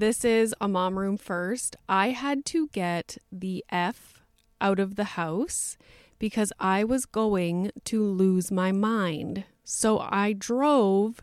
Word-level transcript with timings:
this 0.00 0.24
is 0.24 0.54
a 0.62 0.66
mom 0.66 0.98
room 0.98 1.18
first. 1.18 1.76
I 1.86 2.10
had 2.10 2.46
to 2.46 2.68
get 2.68 3.18
the 3.30 3.62
F 3.68 4.22
out 4.58 4.80
of 4.80 4.96
the 4.96 5.04
house 5.04 5.76
because 6.18 6.54
I 6.58 6.84
was 6.84 7.04
going 7.04 7.70
to 7.84 8.02
lose 8.02 8.50
my 8.50 8.72
mind. 8.72 9.44
So 9.62 9.98
I 9.98 10.32
drove 10.32 11.20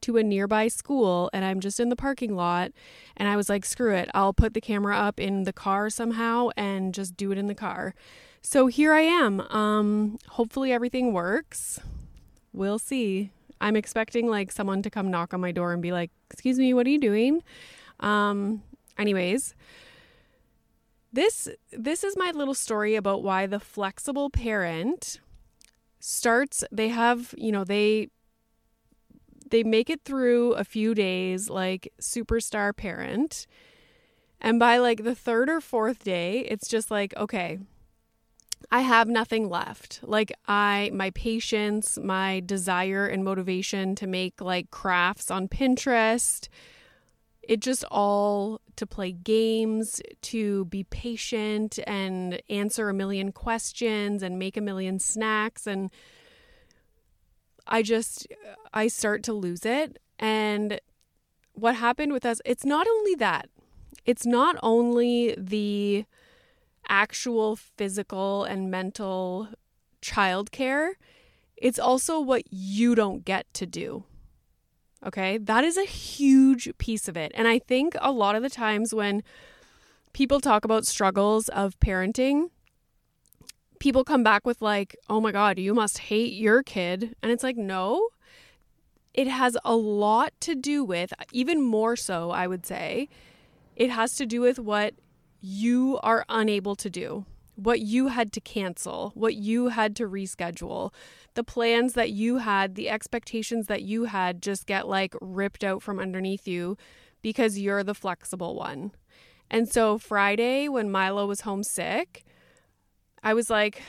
to 0.00 0.16
a 0.16 0.22
nearby 0.22 0.68
school 0.68 1.28
and 1.34 1.44
I'm 1.44 1.60
just 1.60 1.78
in 1.78 1.90
the 1.90 1.96
parking 1.96 2.34
lot 2.34 2.72
and 3.14 3.28
I 3.28 3.36
was 3.36 3.50
like, 3.50 3.66
screw 3.66 3.94
it, 3.94 4.08
I'll 4.14 4.32
put 4.32 4.54
the 4.54 4.60
camera 4.60 4.96
up 4.96 5.20
in 5.20 5.44
the 5.44 5.52
car 5.52 5.90
somehow 5.90 6.48
and 6.56 6.94
just 6.94 7.18
do 7.18 7.30
it 7.30 7.36
in 7.36 7.46
the 7.46 7.54
car. 7.54 7.94
So 8.40 8.68
here 8.68 8.94
I 8.94 9.02
am. 9.02 9.42
Um 9.42 10.18
hopefully 10.30 10.72
everything 10.72 11.12
works. 11.12 11.78
We'll 12.54 12.78
see. 12.78 13.32
I'm 13.60 13.76
expecting 13.76 14.28
like 14.28 14.50
someone 14.50 14.80
to 14.80 14.90
come 14.90 15.10
knock 15.10 15.34
on 15.34 15.42
my 15.42 15.52
door 15.52 15.72
and 15.72 15.82
be 15.82 15.92
like, 15.92 16.10
"Excuse 16.30 16.58
me, 16.58 16.72
what 16.72 16.86
are 16.86 16.90
you 16.90 17.00
doing?" 17.00 17.42
Um 18.00 18.62
anyways, 18.98 19.54
this 21.12 21.48
this 21.72 22.04
is 22.04 22.16
my 22.16 22.32
little 22.34 22.54
story 22.54 22.96
about 22.96 23.22
why 23.22 23.46
the 23.46 23.60
flexible 23.60 24.30
parent 24.30 25.20
starts 26.00 26.64
they 26.70 26.88
have, 26.88 27.34
you 27.38 27.52
know, 27.52 27.64
they 27.64 28.08
they 29.50 29.62
make 29.62 29.88
it 29.88 30.02
through 30.04 30.52
a 30.54 30.64
few 30.64 30.94
days 30.94 31.48
like 31.48 31.92
superstar 32.00 32.76
parent. 32.76 33.46
And 34.40 34.58
by 34.58 34.78
like 34.78 35.04
the 35.04 35.14
third 35.14 35.48
or 35.48 35.60
fourth 35.60 36.04
day, 36.04 36.40
it's 36.40 36.68
just 36.68 36.90
like, 36.90 37.16
okay, 37.16 37.58
I 38.70 38.80
have 38.80 39.08
nothing 39.08 39.48
left. 39.48 40.00
Like 40.02 40.32
I 40.46 40.90
my 40.92 41.10
patience, 41.10 41.98
my 42.02 42.40
desire 42.40 43.06
and 43.06 43.24
motivation 43.24 43.94
to 43.96 44.06
make 44.06 44.40
like 44.40 44.70
crafts 44.70 45.30
on 45.30 45.48
Pinterest, 45.48 46.48
it 47.48 47.60
just 47.60 47.84
all 47.90 48.60
to 48.76 48.86
play 48.86 49.12
games, 49.12 50.00
to 50.22 50.64
be 50.66 50.84
patient 50.84 51.78
and 51.86 52.42
answer 52.48 52.88
a 52.88 52.94
million 52.94 53.32
questions 53.32 54.22
and 54.22 54.38
make 54.38 54.56
a 54.56 54.60
million 54.60 54.98
snacks 54.98 55.66
and 55.66 55.90
I 57.66 57.82
just 57.82 58.26
I 58.72 58.88
start 58.88 59.22
to 59.24 59.32
lose 59.32 59.64
it 59.64 59.98
and 60.18 60.80
what 61.54 61.76
happened 61.76 62.12
with 62.12 62.26
us 62.26 62.40
it's 62.44 62.64
not 62.64 62.86
only 62.86 63.14
that. 63.16 63.48
It's 64.04 64.26
not 64.26 64.56
only 64.62 65.34
the 65.38 66.04
actual 66.88 67.56
physical 67.56 68.44
and 68.44 68.70
mental 68.70 69.48
childcare, 70.02 70.92
it's 71.56 71.78
also 71.78 72.20
what 72.20 72.42
you 72.50 72.94
don't 72.94 73.24
get 73.24 73.52
to 73.54 73.66
do. 73.66 74.04
Okay, 75.06 75.36
that 75.36 75.64
is 75.64 75.76
a 75.76 75.84
huge 75.84 76.70
piece 76.78 77.08
of 77.08 77.16
it. 77.16 77.30
And 77.34 77.46
I 77.46 77.58
think 77.58 77.94
a 78.00 78.10
lot 78.10 78.36
of 78.36 78.42
the 78.42 78.48
times 78.48 78.94
when 78.94 79.22
people 80.14 80.40
talk 80.40 80.64
about 80.64 80.86
struggles 80.86 81.48
of 81.50 81.78
parenting, 81.78 82.50
people 83.80 84.02
come 84.02 84.22
back 84.22 84.46
with, 84.46 84.62
like, 84.62 84.96
oh 85.10 85.20
my 85.20 85.30
God, 85.30 85.58
you 85.58 85.74
must 85.74 85.98
hate 85.98 86.32
your 86.32 86.62
kid. 86.62 87.14
And 87.22 87.30
it's 87.30 87.42
like, 87.42 87.58
no, 87.58 88.08
it 89.12 89.28
has 89.28 89.58
a 89.62 89.76
lot 89.76 90.32
to 90.40 90.54
do 90.54 90.82
with, 90.82 91.12
even 91.32 91.60
more 91.60 91.96
so, 91.96 92.30
I 92.30 92.46
would 92.46 92.64
say, 92.64 93.08
it 93.76 93.90
has 93.90 94.14
to 94.14 94.24
do 94.24 94.40
with 94.40 94.58
what 94.58 94.94
you 95.40 95.98
are 96.02 96.24
unable 96.30 96.76
to 96.76 96.88
do, 96.88 97.26
what 97.56 97.80
you 97.80 98.08
had 98.08 98.32
to 98.32 98.40
cancel, 98.40 99.12
what 99.14 99.34
you 99.34 99.68
had 99.68 99.94
to 99.96 100.08
reschedule, 100.08 100.92
the 101.34 101.44
plans 101.44 101.94
that 101.94 102.10
you 102.10 102.38
had, 102.38 102.74
the 102.74 102.88
expectations 102.88 103.66
that 103.66 103.82
you 103.82 104.04
had 104.04 104.42
just 104.42 104.66
get 104.66 104.88
like 104.88 105.14
ripped 105.20 105.62
out 105.62 105.82
from 105.82 105.98
underneath 105.98 106.48
you 106.48 106.76
because 107.22 107.58
you're 107.58 107.84
the 107.84 107.94
flexible 107.94 108.54
one. 108.54 108.92
And 109.50 109.68
so 109.68 109.98
Friday, 109.98 110.68
when 110.68 110.90
Milo 110.90 111.26
was 111.26 111.42
homesick, 111.42 112.24
I 113.22 113.34
was 113.34 113.50
like, 113.50 113.82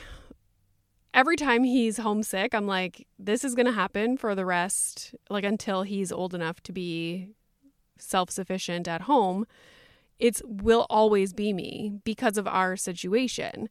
every 1.12 1.36
time 1.36 1.64
he's 1.64 1.96
homesick, 1.96 2.54
I'm 2.54 2.66
like, 2.66 3.06
this 3.18 3.44
is 3.44 3.54
going 3.54 3.66
to 3.66 3.72
happen 3.72 4.16
for 4.16 4.34
the 4.34 4.46
rest, 4.46 5.14
like 5.28 5.44
until 5.44 5.82
he's 5.82 6.12
old 6.12 6.34
enough 6.34 6.62
to 6.64 6.72
be 6.72 7.30
self 7.98 8.30
sufficient 8.30 8.86
at 8.86 9.02
home 9.02 9.46
it's 10.18 10.42
will 10.44 10.86
always 10.88 11.32
be 11.32 11.52
me 11.52 12.00
because 12.04 12.36
of 12.38 12.46
our 12.46 12.76
situation. 12.76 13.68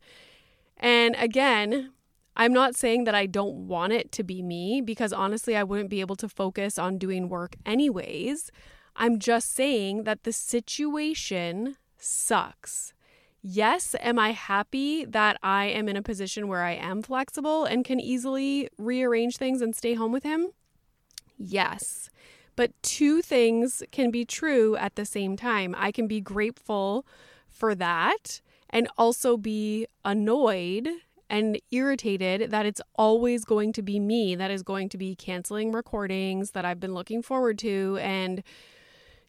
And 0.77 1.15
again, 1.17 1.91
I'm 2.35 2.53
not 2.53 2.75
saying 2.75 3.05
that 3.05 3.15
I 3.15 3.25
don't 3.25 3.67
want 3.67 3.93
it 3.93 4.11
to 4.13 4.23
be 4.23 4.41
me 4.41 4.81
because 4.81 5.13
honestly, 5.13 5.55
I 5.55 5.63
wouldn't 5.63 5.89
be 5.89 6.01
able 6.01 6.17
to 6.17 6.29
focus 6.29 6.77
on 6.77 6.97
doing 6.97 7.29
work 7.29 7.55
anyways. 7.65 8.51
I'm 8.95 9.19
just 9.19 9.53
saying 9.53 10.03
that 10.03 10.23
the 10.23 10.33
situation 10.33 11.77
sucks. 11.97 12.93
Yes, 13.41 13.95
am 13.99 14.17
I 14.17 14.31
happy 14.31 15.05
that 15.05 15.37
I 15.43 15.65
am 15.65 15.87
in 15.87 15.95
a 15.95 16.01
position 16.01 16.47
where 16.47 16.63
I 16.63 16.71
am 16.71 17.03
flexible 17.03 17.63
and 17.63 17.85
can 17.85 17.99
easily 17.99 18.69
rearrange 18.77 19.37
things 19.37 19.61
and 19.61 19.75
stay 19.75 19.93
home 19.93 20.11
with 20.11 20.23
him? 20.23 20.47
Yes. 21.37 22.09
But 22.55 22.71
two 22.81 23.21
things 23.21 23.83
can 23.91 24.11
be 24.11 24.25
true 24.25 24.75
at 24.77 24.95
the 24.95 25.05
same 25.05 25.35
time. 25.35 25.75
I 25.77 25.91
can 25.91 26.07
be 26.07 26.21
grateful 26.21 27.05
for 27.49 27.75
that 27.75 28.41
and 28.69 28.87
also 28.97 29.37
be 29.37 29.87
annoyed 30.03 30.89
and 31.29 31.59
irritated 31.71 32.51
that 32.51 32.65
it's 32.65 32.81
always 32.95 33.45
going 33.45 33.73
to 33.73 33.81
be 33.81 33.99
me 33.99 34.35
that 34.35 34.51
is 34.51 34.63
going 34.63 34.89
to 34.89 34.97
be 34.97 35.15
canceling 35.15 35.71
recordings 35.71 36.51
that 36.51 36.65
I've 36.65 36.79
been 36.79 36.93
looking 36.93 37.21
forward 37.21 37.57
to 37.59 37.97
and 38.01 38.43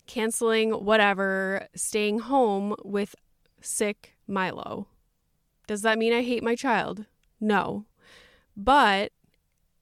canceling 0.06 0.72
whatever, 0.72 1.68
staying 1.74 2.20
home 2.20 2.74
with 2.84 3.14
sick 3.60 4.14
Milo. 4.26 4.86
Does 5.66 5.82
that 5.82 5.98
mean 5.98 6.12
I 6.12 6.22
hate 6.22 6.42
my 6.42 6.54
child? 6.54 7.06
No. 7.40 7.84
But 8.56 9.12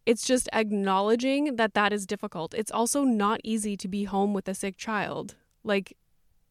it's 0.06 0.26
just 0.26 0.48
acknowledging 0.52 1.56
that 1.56 1.74
that 1.74 1.92
is 1.92 2.06
difficult. 2.06 2.54
It's 2.54 2.70
also 2.70 3.04
not 3.04 3.40
easy 3.42 3.76
to 3.76 3.88
be 3.88 4.04
home 4.04 4.34
with 4.34 4.48
a 4.48 4.54
sick 4.54 4.76
child. 4.76 5.34
Like, 5.62 5.96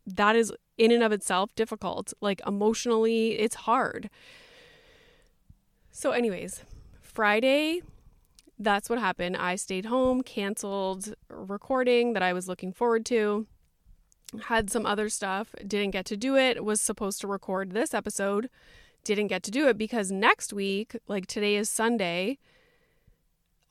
that 0.05 0.35
is 0.35 0.51
in 0.77 0.91
and 0.91 1.03
of 1.03 1.11
itself 1.11 1.53
difficult. 1.55 2.13
Like, 2.19 2.41
emotionally, 2.47 3.39
it's 3.39 3.55
hard. 3.55 4.09
So, 5.91 6.11
anyways, 6.11 6.63
Friday, 7.01 7.81
that's 8.57 8.89
what 8.89 8.99
happened. 8.99 9.37
I 9.37 9.55
stayed 9.55 9.85
home, 9.85 10.23
canceled 10.23 11.13
recording 11.29 12.13
that 12.13 12.23
I 12.23 12.33
was 12.33 12.47
looking 12.47 12.73
forward 12.73 13.05
to, 13.07 13.45
had 14.45 14.71
some 14.71 14.85
other 14.85 15.09
stuff, 15.09 15.53
didn't 15.65 15.91
get 15.91 16.05
to 16.07 16.17
do 16.17 16.35
it, 16.35 16.63
was 16.63 16.81
supposed 16.81 17.21
to 17.21 17.27
record 17.27 17.71
this 17.71 17.93
episode, 17.93 18.49
didn't 19.03 19.27
get 19.27 19.43
to 19.43 19.51
do 19.51 19.67
it 19.67 19.77
because 19.77 20.11
next 20.11 20.53
week, 20.53 20.95
like 21.07 21.27
today 21.27 21.55
is 21.55 21.69
Sunday, 21.69 22.39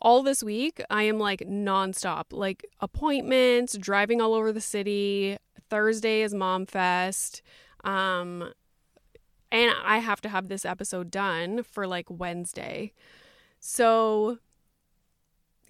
all 0.02 0.24
this 0.24 0.42
week, 0.42 0.82
I 0.90 1.04
am 1.04 1.18
like 1.18 1.40
nonstop, 1.40 2.24
like 2.32 2.66
appointments, 2.80 3.78
driving 3.78 4.20
all 4.20 4.34
over 4.34 4.52
the 4.52 4.60
city. 4.60 5.38
Thursday 5.70 6.22
is 6.22 6.34
Mom 6.34 6.66
Fest. 6.66 7.40
Um, 7.84 8.52
and 9.52 9.72
I 9.84 9.98
have 9.98 10.20
to 10.22 10.28
have 10.28 10.48
this 10.48 10.64
episode 10.64 11.10
done 11.10 11.62
for 11.62 11.86
like 11.86 12.06
Wednesday. 12.10 12.92
So 13.60 14.38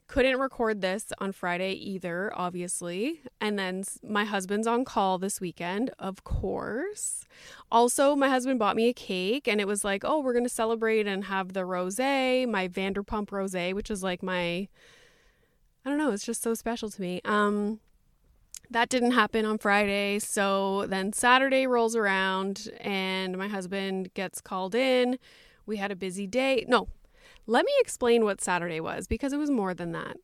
couldn't 0.09 0.39
record 0.39 0.81
this 0.83 1.07
on 1.19 1.33
Friday 1.33 1.73
either, 1.73 2.31
obviously. 2.35 3.23
And 3.41 3.59
then 3.59 3.85
my 4.03 4.25
husband's 4.25 4.67
on 4.67 4.85
call 4.85 5.19
this 5.19 5.41
weekend, 5.41 5.91
of 5.99 6.25
course. 6.25 7.25
Also, 7.71 8.15
my 8.15 8.29
husband 8.29 8.59
bought 8.59 8.77
me 8.77 8.89
a 8.89 8.93
cake 8.93 9.49
and 9.49 9.61
it 9.61 9.67
was 9.67 9.85
like, 9.85 10.05
oh, 10.05 10.21
we're 10.21 10.35
going 10.35 10.45
to 10.45 10.51
celebrate 10.51 11.07
and 11.07 11.25
have 11.25 11.55
the 11.55 11.65
rose, 11.65 11.99
my 11.99 12.69
Vanderpump 12.69 13.33
rose, 13.33 13.55
which 13.75 13.91
is 13.91 14.03
like 14.03 14.23
my, 14.23 14.69
I 15.85 15.89
don't 15.89 15.99
know, 15.99 16.13
it's 16.13 16.27
just 16.27 16.43
so 16.43 16.55
special 16.55 16.91
to 16.91 17.01
me. 17.01 17.21
Um, 17.25 17.81
that 18.71 18.89
didn't 18.89 19.13
happen 19.13 19.45
on 19.45 19.59
Friday. 19.59 20.19
So 20.19 20.87
then 20.87 21.13
Saturday 21.13 21.67
rolls 21.67 21.95
around 21.97 22.71
and 22.81 23.37
my 23.37 23.49
husband 23.49 24.13
gets 24.15 24.41
called 24.41 24.75
in. 24.75 25.19
We 25.67 25.77
had 25.77 25.91
a 25.91 25.97
busy 25.97 26.27
day. 26.27 26.65
No, 26.69 26.89
let 27.47 27.65
me 27.65 27.73
explain 27.81 28.25
what 28.25 28.41
Saturday 28.41 28.81
was 28.81 29.07
because 29.07 29.33
it 29.33 29.39
was 29.39 29.51
more 29.51 29.75
than 29.75 29.93
that. 29.93 30.17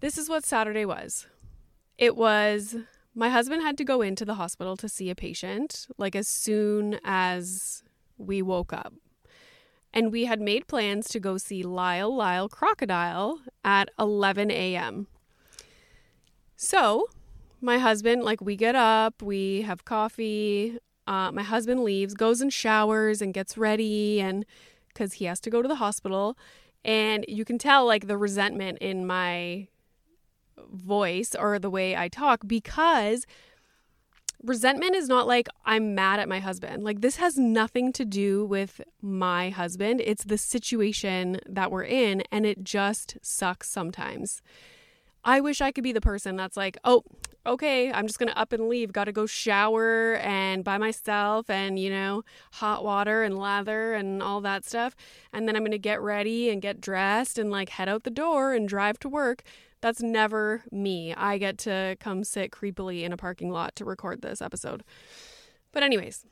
This 0.00 0.16
is 0.16 0.28
what 0.28 0.44
Saturday 0.44 0.84
was 0.84 1.26
it 2.00 2.16
was 2.16 2.76
my 3.14 3.28
husband 3.28 3.62
had 3.62 3.76
to 3.76 3.84
go 3.84 4.00
into 4.00 4.24
the 4.24 4.34
hospital 4.34 4.76
to 4.78 4.88
see 4.88 5.10
a 5.10 5.14
patient, 5.14 5.86
like 5.98 6.16
as 6.16 6.26
soon 6.26 6.98
as 7.04 7.84
we 8.16 8.40
woke 8.40 8.72
up. 8.72 8.94
And 9.92 10.10
we 10.10 10.24
had 10.24 10.40
made 10.40 10.66
plans 10.66 11.08
to 11.08 11.20
go 11.20 11.36
see 11.36 11.62
Lyle 11.62 12.14
Lyle 12.14 12.48
Crocodile 12.48 13.40
at 13.64 13.90
11 13.98 14.50
a.m. 14.50 15.08
So, 16.56 17.08
my 17.60 17.78
husband, 17.78 18.22
like, 18.22 18.40
we 18.40 18.56
get 18.56 18.74
up, 18.74 19.20
we 19.20 19.62
have 19.62 19.84
coffee. 19.84 20.78
Uh, 21.06 21.32
my 21.32 21.42
husband 21.42 21.82
leaves, 21.82 22.14
goes 22.14 22.40
and 22.40 22.52
showers 22.52 23.20
and 23.20 23.34
gets 23.34 23.58
ready, 23.58 24.20
and 24.20 24.46
because 24.92 25.14
he 25.14 25.24
has 25.24 25.40
to 25.40 25.50
go 25.50 25.62
to 25.62 25.68
the 25.68 25.76
hospital. 25.76 26.36
And 26.84 27.24
you 27.28 27.44
can 27.44 27.58
tell, 27.58 27.86
like, 27.86 28.06
the 28.06 28.16
resentment 28.16 28.78
in 28.78 29.06
my 29.06 29.68
voice 30.72 31.34
or 31.34 31.58
the 31.58 31.70
way 31.70 31.96
I 31.96 32.08
talk 32.08 32.40
because 32.46 33.26
resentment 34.42 34.94
is 34.94 35.08
not 35.08 35.26
like 35.26 35.48
I'm 35.64 35.94
mad 35.94 36.20
at 36.20 36.28
my 36.28 36.40
husband. 36.40 36.82
Like, 36.82 37.00
this 37.00 37.16
has 37.16 37.36
nothing 37.36 37.92
to 37.92 38.04
do 38.04 38.44
with 38.44 38.80
my 39.02 39.50
husband. 39.50 40.00
It's 40.04 40.24
the 40.24 40.38
situation 40.38 41.40
that 41.46 41.70
we're 41.70 41.84
in, 41.84 42.22
and 42.32 42.46
it 42.46 42.64
just 42.64 43.18
sucks 43.20 43.68
sometimes. 43.68 44.42
I 45.24 45.40
wish 45.40 45.60
I 45.60 45.70
could 45.72 45.84
be 45.84 45.92
the 45.92 46.00
person 46.00 46.36
that's 46.36 46.56
like, 46.56 46.78
oh, 46.84 47.02
okay, 47.46 47.92
I'm 47.92 48.06
just 48.06 48.18
going 48.18 48.28
to 48.28 48.38
up 48.38 48.52
and 48.52 48.68
leave. 48.68 48.92
Got 48.92 49.04
to 49.04 49.12
go 49.12 49.26
shower 49.26 50.16
and 50.16 50.64
by 50.64 50.78
myself 50.78 51.50
and, 51.50 51.78
you 51.78 51.90
know, 51.90 52.22
hot 52.52 52.84
water 52.84 53.22
and 53.22 53.38
lather 53.38 53.94
and 53.94 54.22
all 54.22 54.40
that 54.42 54.64
stuff. 54.64 54.96
And 55.32 55.46
then 55.46 55.56
I'm 55.56 55.62
going 55.62 55.72
to 55.72 55.78
get 55.78 56.00
ready 56.00 56.50
and 56.50 56.62
get 56.62 56.80
dressed 56.80 57.38
and 57.38 57.50
like 57.50 57.70
head 57.70 57.88
out 57.88 58.04
the 58.04 58.10
door 58.10 58.54
and 58.54 58.68
drive 58.68 58.98
to 59.00 59.08
work. 59.08 59.42
That's 59.80 60.02
never 60.02 60.62
me. 60.70 61.14
I 61.14 61.38
get 61.38 61.56
to 61.58 61.96
come 62.00 62.24
sit 62.24 62.50
creepily 62.50 63.02
in 63.02 63.12
a 63.12 63.16
parking 63.16 63.50
lot 63.50 63.76
to 63.76 63.84
record 63.84 64.22
this 64.22 64.42
episode. 64.42 64.84
But, 65.72 65.82
anyways, 65.82 66.26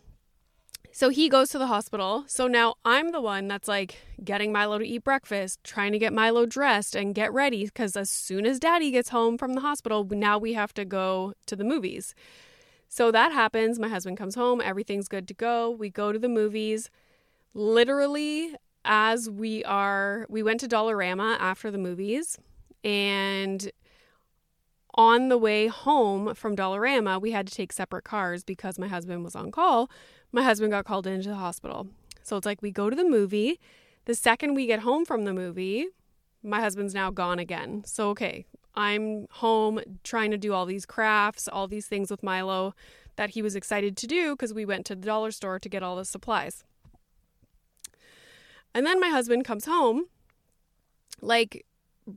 so 0.90 1.10
he 1.10 1.28
goes 1.28 1.50
to 1.50 1.58
the 1.58 1.66
hospital. 1.66 2.24
So 2.26 2.48
now 2.48 2.74
I'm 2.84 3.12
the 3.12 3.20
one 3.20 3.46
that's 3.46 3.68
like 3.68 3.98
getting 4.24 4.52
Milo 4.52 4.78
to 4.78 4.86
eat 4.86 5.04
breakfast, 5.04 5.62
trying 5.62 5.92
to 5.92 5.98
get 5.98 6.12
Milo 6.12 6.44
dressed 6.46 6.96
and 6.96 7.14
get 7.14 7.32
ready 7.32 7.64
because 7.66 7.96
as 7.96 8.10
soon 8.10 8.46
as 8.46 8.58
daddy 8.58 8.90
gets 8.90 9.10
home 9.10 9.38
from 9.38 9.54
the 9.54 9.60
hospital, 9.60 10.04
now 10.10 10.38
we 10.38 10.54
have 10.54 10.74
to 10.74 10.84
go 10.84 11.34
to 11.46 11.54
the 11.54 11.64
movies. 11.64 12.14
So 12.88 13.10
that 13.12 13.32
happens. 13.32 13.78
My 13.78 13.88
husband 13.88 14.16
comes 14.16 14.34
home, 14.34 14.60
everything's 14.60 15.08
good 15.08 15.28
to 15.28 15.34
go. 15.34 15.70
We 15.70 15.90
go 15.90 16.10
to 16.10 16.18
the 16.18 16.28
movies. 16.28 16.90
Literally, 17.54 18.54
as 18.84 19.28
we 19.28 19.62
are, 19.64 20.26
we 20.28 20.42
went 20.42 20.60
to 20.60 20.68
Dollarama 20.68 21.38
after 21.38 21.70
the 21.70 21.78
movies 21.78 22.38
and 22.82 23.70
on 24.98 25.28
the 25.28 25.38
way 25.38 25.68
home 25.68 26.34
from 26.34 26.56
Dollarama, 26.56 27.20
we 27.20 27.30
had 27.30 27.46
to 27.46 27.54
take 27.54 27.72
separate 27.72 28.02
cars 28.02 28.42
because 28.42 28.80
my 28.80 28.88
husband 28.88 29.22
was 29.22 29.36
on 29.36 29.52
call. 29.52 29.88
My 30.32 30.42
husband 30.42 30.72
got 30.72 30.84
called 30.84 31.06
into 31.06 31.28
the 31.28 31.36
hospital. 31.36 31.86
So 32.24 32.36
it's 32.36 32.44
like 32.44 32.60
we 32.60 32.72
go 32.72 32.90
to 32.90 32.96
the 32.96 33.04
movie. 33.04 33.60
The 34.06 34.16
second 34.16 34.54
we 34.54 34.66
get 34.66 34.80
home 34.80 35.04
from 35.04 35.24
the 35.24 35.32
movie, 35.32 35.86
my 36.42 36.60
husband's 36.60 36.94
now 36.94 37.12
gone 37.12 37.38
again. 37.38 37.84
So, 37.86 38.08
okay, 38.10 38.44
I'm 38.74 39.26
home 39.30 39.80
trying 40.02 40.32
to 40.32 40.36
do 40.36 40.52
all 40.52 40.66
these 40.66 40.84
crafts, 40.84 41.46
all 41.46 41.68
these 41.68 41.86
things 41.86 42.10
with 42.10 42.24
Milo 42.24 42.74
that 43.14 43.30
he 43.30 43.42
was 43.42 43.54
excited 43.54 43.96
to 43.98 44.06
do 44.06 44.34
because 44.34 44.52
we 44.52 44.64
went 44.64 44.84
to 44.86 44.96
the 44.96 45.06
dollar 45.06 45.30
store 45.30 45.60
to 45.60 45.68
get 45.68 45.82
all 45.82 45.94
the 45.94 46.04
supplies. 46.04 46.64
And 48.74 48.84
then 48.84 49.00
my 49.00 49.08
husband 49.08 49.44
comes 49.44 49.64
home 49.64 50.06
like 51.20 51.64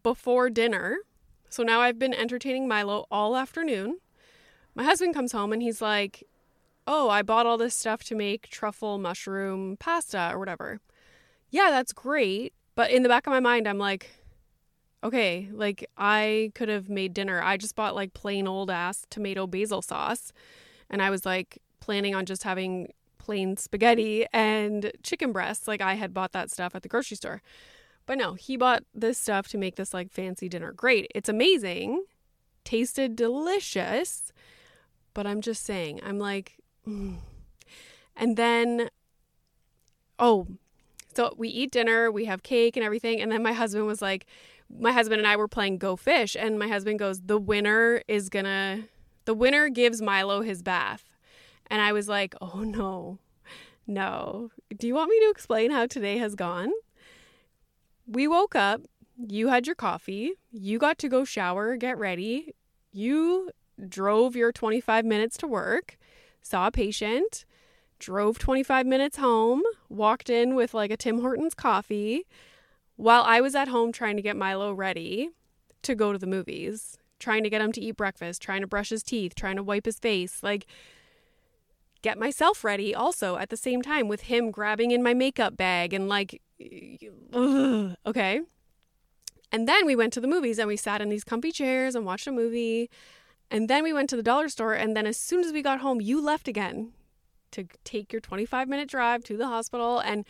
before 0.01 0.49
dinner. 0.49 0.97
So 1.51 1.63
now 1.63 1.81
I've 1.81 1.99
been 1.99 2.13
entertaining 2.13 2.65
Milo 2.65 3.05
all 3.11 3.35
afternoon. 3.35 3.99
My 4.73 4.85
husband 4.85 5.13
comes 5.13 5.33
home 5.33 5.51
and 5.51 5.61
he's 5.61 5.81
like, 5.81 6.23
Oh, 6.87 7.09
I 7.09 7.21
bought 7.21 7.45
all 7.45 7.57
this 7.57 7.75
stuff 7.75 8.03
to 8.05 8.15
make 8.15 8.49
truffle 8.49 8.97
mushroom 8.97 9.75
pasta 9.77 10.31
or 10.33 10.39
whatever. 10.39 10.79
Yeah, 11.49 11.67
that's 11.69 11.91
great. 11.91 12.53
But 12.73 12.89
in 12.89 13.03
the 13.03 13.09
back 13.09 13.27
of 13.27 13.31
my 13.31 13.41
mind, 13.41 13.67
I'm 13.67 13.77
like, 13.77 14.09
okay, 15.03 15.49
like 15.51 15.85
I 15.97 16.51
could 16.55 16.69
have 16.69 16.89
made 16.89 17.13
dinner. 17.13 17.41
I 17.43 17.57
just 17.57 17.75
bought 17.75 17.95
like 17.95 18.13
plain 18.13 18.47
old 18.47 18.71
ass 18.71 19.05
tomato 19.09 19.45
basil 19.45 19.81
sauce. 19.81 20.31
And 20.89 21.01
I 21.01 21.09
was 21.09 21.25
like 21.25 21.59
planning 21.81 22.15
on 22.15 22.25
just 22.25 22.43
having 22.43 22.93
plain 23.17 23.57
spaghetti 23.57 24.25
and 24.33 24.91
chicken 25.03 25.33
breasts. 25.33 25.67
Like 25.67 25.81
I 25.81 25.95
had 25.95 26.13
bought 26.13 26.31
that 26.31 26.49
stuff 26.49 26.75
at 26.75 26.81
the 26.81 26.89
grocery 26.89 27.17
store. 27.17 27.41
But 28.11 28.17
no, 28.17 28.33
he 28.33 28.57
bought 28.57 28.83
this 28.93 29.17
stuff 29.17 29.47
to 29.47 29.57
make 29.57 29.77
this 29.77 29.93
like 29.93 30.11
fancy 30.11 30.49
dinner. 30.49 30.73
Great. 30.73 31.09
It's 31.15 31.29
amazing. 31.29 32.03
Tasted 32.65 33.15
delicious. 33.15 34.33
But 35.13 35.25
I'm 35.25 35.39
just 35.39 35.63
saying, 35.63 36.01
I'm 36.05 36.19
like, 36.19 36.57
mm. 36.85 37.19
and 38.17 38.35
then, 38.35 38.89
oh, 40.19 40.45
so 41.15 41.33
we 41.37 41.47
eat 41.47 41.71
dinner, 41.71 42.11
we 42.11 42.25
have 42.25 42.43
cake 42.43 42.75
and 42.75 42.83
everything. 42.83 43.21
And 43.21 43.31
then 43.31 43.41
my 43.41 43.53
husband 43.53 43.87
was 43.87 44.01
like, 44.01 44.25
my 44.69 44.91
husband 44.91 45.19
and 45.19 45.27
I 45.27 45.37
were 45.37 45.47
playing 45.47 45.77
Go 45.77 45.95
Fish. 45.95 46.35
And 46.37 46.59
my 46.59 46.67
husband 46.67 46.99
goes, 46.99 47.21
the 47.21 47.39
winner 47.39 48.01
is 48.09 48.27
gonna, 48.27 48.89
the 49.23 49.33
winner 49.33 49.69
gives 49.69 50.01
Milo 50.01 50.41
his 50.41 50.61
bath. 50.61 51.05
And 51.67 51.81
I 51.81 51.93
was 51.93 52.09
like, 52.09 52.35
oh 52.41 52.59
no, 52.59 53.19
no. 53.87 54.51
Do 54.77 54.85
you 54.85 54.95
want 54.95 55.09
me 55.09 55.17
to 55.21 55.29
explain 55.29 55.71
how 55.71 55.85
today 55.85 56.17
has 56.17 56.35
gone? 56.35 56.73
We 58.07 58.27
woke 58.27 58.55
up, 58.55 58.81
you 59.17 59.49
had 59.49 59.67
your 59.67 59.75
coffee, 59.75 60.33
you 60.51 60.79
got 60.79 60.97
to 60.99 61.09
go 61.09 61.23
shower, 61.23 61.75
get 61.75 61.97
ready, 61.97 62.53
you 62.91 63.49
drove 63.87 64.35
your 64.35 64.51
25 64.51 65.05
minutes 65.05 65.37
to 65.37 65.47
work, 65.47 65.97
saw 66.41 66.67
a 66.67 66.71
patient, 66.71 67.45
drove 67.99 68.39
25 68.39 68.85
minutes 68.85 69.17
home, 69.17 69.61
walked 69.89 70.29
in 70.29 70.55
with 70.55 70.73
like 70.73 70.91
a 70.91 70.97
Tim 70.97 71.21
Hortons 71.21 71.53
coffee 71.53 72.25
while 72.95 73.23
I 73.23 73.41
was 73.41 73.55
at 73.55 73.67
home 73.67 73.91
trying 73.91 74.15
to 74.17 74.21
get 74.21 74.35
Milo 74.35 74.73
ready 74.73 75.29
to 75.83 75.95
go 75.95 76.11
to 76.11 76.17
the 76.17 76.27
movies, 76.27 76.97
trying 77.19 77.43
to 77.43 77.49
get 77.49 77.61
him 77.61 77.71
to 77.73 77.81
eat 77.81 77.97
breakfast, 77.97 78.41
trying 78.41 78.61
to 78.61 78.67
brush 78.67 78.89
his 78.89 79.03
teeth, 79.03 79.35
trying 79.35 79.55
to 79.55 79.63
wipe 79.63 79.85
his 79.85 79.99
face, 79.99 80.43
like 80.43 80.65
get 82.01 82.17
myself 82.17 82.63
ready 82.63 82.93
also 82.93 83.37
at 83.37 83.49
the 83.49 83.57
same 83.57 83.81
time 83.81 84.07
with 84.07 84.21
him 84.21 84.51
grabbing 84.51 84.91
in 84.91 85.03
my 85.03 85.13
makeup 85.13 85.55
bag 85.55 85.93
and 85.93 86.09
like 86.09 86.41
ugh, 87.33 87.95
okay. 88.05 88.41
And 89.51 89.67
then 89.67 89.85
we 89.85 89.95
went 89.95 90.13
to 90.13 90.21
the 90.21 90.27
movies 90.27 90.59
and 90.59 90.67
we 90.67 90.77
sat 90.77 91.01
in 91.01 91.09
these 91.09 91.23
comfy 91.23 91.51
chairs 91.51 91.95
and 91.95 92.05
watched 92.05 92.27
a 92.27 92.31
movie. 92.31 92.89
And 93.49 93.69
then 93.69 93.83
we 93.83 93.91
went 93.91 94.09
to 94.11 94.15
the 94.15 94.23
dollar 94.23 94.47
store. 94.47 94.73
And 94.73 94.95
then 94.95 95.05
as 95.05 95.17
soon 95.17 95.43
as 95.43 95.51
we 95.51 95.61
got 95.61 95.81
home, 95.81 95.99
you 95.99 96.21
left 96.21 96.47
again 96.47 96.93
to 97.51 97.65
take 97.83 98.13
your 98.13 98.21
25 98.21 98.69
minute 98.69 98.89
drive 98.89 99.23
to 99.25 99.35
the 99.35 99.47
hospital. 99.47 99.99
And 99.99 100.25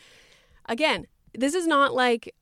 again, 0.66 1.06
this 1.32 1.54
is 1.54 1.66
not 1.66 1.94
like 1.94 2.34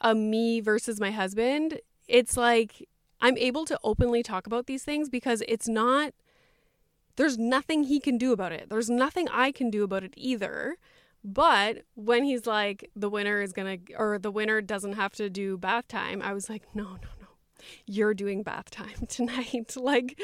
a 0.00 0.14
me 0.14 0.60
versus 0.60 0.98
my 0.98 1.10
husband. 1.10 1.80
It's 2.08 2.36
like 2.36 2.88
I'm 3.20 3.36
able 3.36 3.64
to 3.66 3.78
openly 3.84 4.22
talk 4.22 4.46
about 4.46 4.66
these 4.66 4.84
things 4.84 5.08
because 5.08 5.42
it's 5.48 5.68
not, 5.68 6.12
there's 7.16 7.38
nothing 7.38 7.84
he 7.84 8.00
can 8.00 8.18
do 8.18 8.32
about 8.32 8.52
it. 8.52 8.68
There's 8.68 8.90
nothing 8.90 9.28
I 9.30 9.52
can 9.52 9.70
do 9.70 9.84
about 9.84 10.04
it 10.04 10.14
either. 10.16 10.76
But 11.24 11.82
when 11.94 12.24
he's 12.24 12.46
like, 12.46 12.90
the 12.94 13.10
winner 13.10 13.42
is 13.42 13.52
gonna, 13.52 13.78
or 13.96 14.18
the 14.18 14.30
winner 14.30 14.60
doesn't 14.60 14.92
have 14.92 15.12
to 15.14 15.28
do 15.28 15.58
bath 15.58 15.88
time, 15.88 16.22
I 16.22 16.32
was 16.32 16.48
like, 16.48 16.62
no, 16.74 16.84
no, 16.84 17.08
no, 17.20 17.26
you're 17.86 18.14
doing 18.14 18.42
bath 18.42 18.70
time 18.70 18.94
tonight. 19.08 19.74
like, 19.80 20.20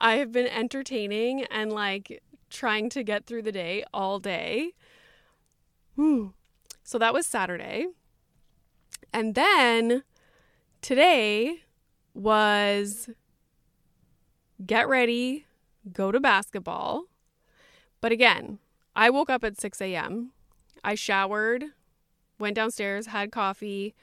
I 0.00 0.16
have 0.16 0.30
been 0.30 0.46
entertaining 0.46 1.44
and 1.44 1.72
like 1.72 2.22
trying 2.50 2.88
to 2.90 3.02
get 3.02 3.26
through 3.26 3.42
the 3.42 3.52
day 3.52 3.84
all 3.92 4.20
day. 4.20 4.72
So 6.84 6.98
that 6.98 7.12
was 7.12 7.26
Saturday. 7.26 7.88
And 9.12 9.34
then 9.34 10.04
today 10.80 11.62
was 12.14 13.10
get 14.64 14.88
ready, 14.88 15.44
go 15.92 16.12
to 16.12 16.20
basketball. 16.20 17.04
But 18.00 18.12
again, 18.12 18.58
I 18.94 19.10
woke 19.10 19.30
up 19.30 19.44
at 19.44 19.60
6 19.60 19.80
a.m. 19.80 20.32
I 20.84 20.94
showered, 20.94 21.64
went 22.38 22.56
downstairs, 22.56 23.06
had 23.06 23.32
coffee. 23.32 23.94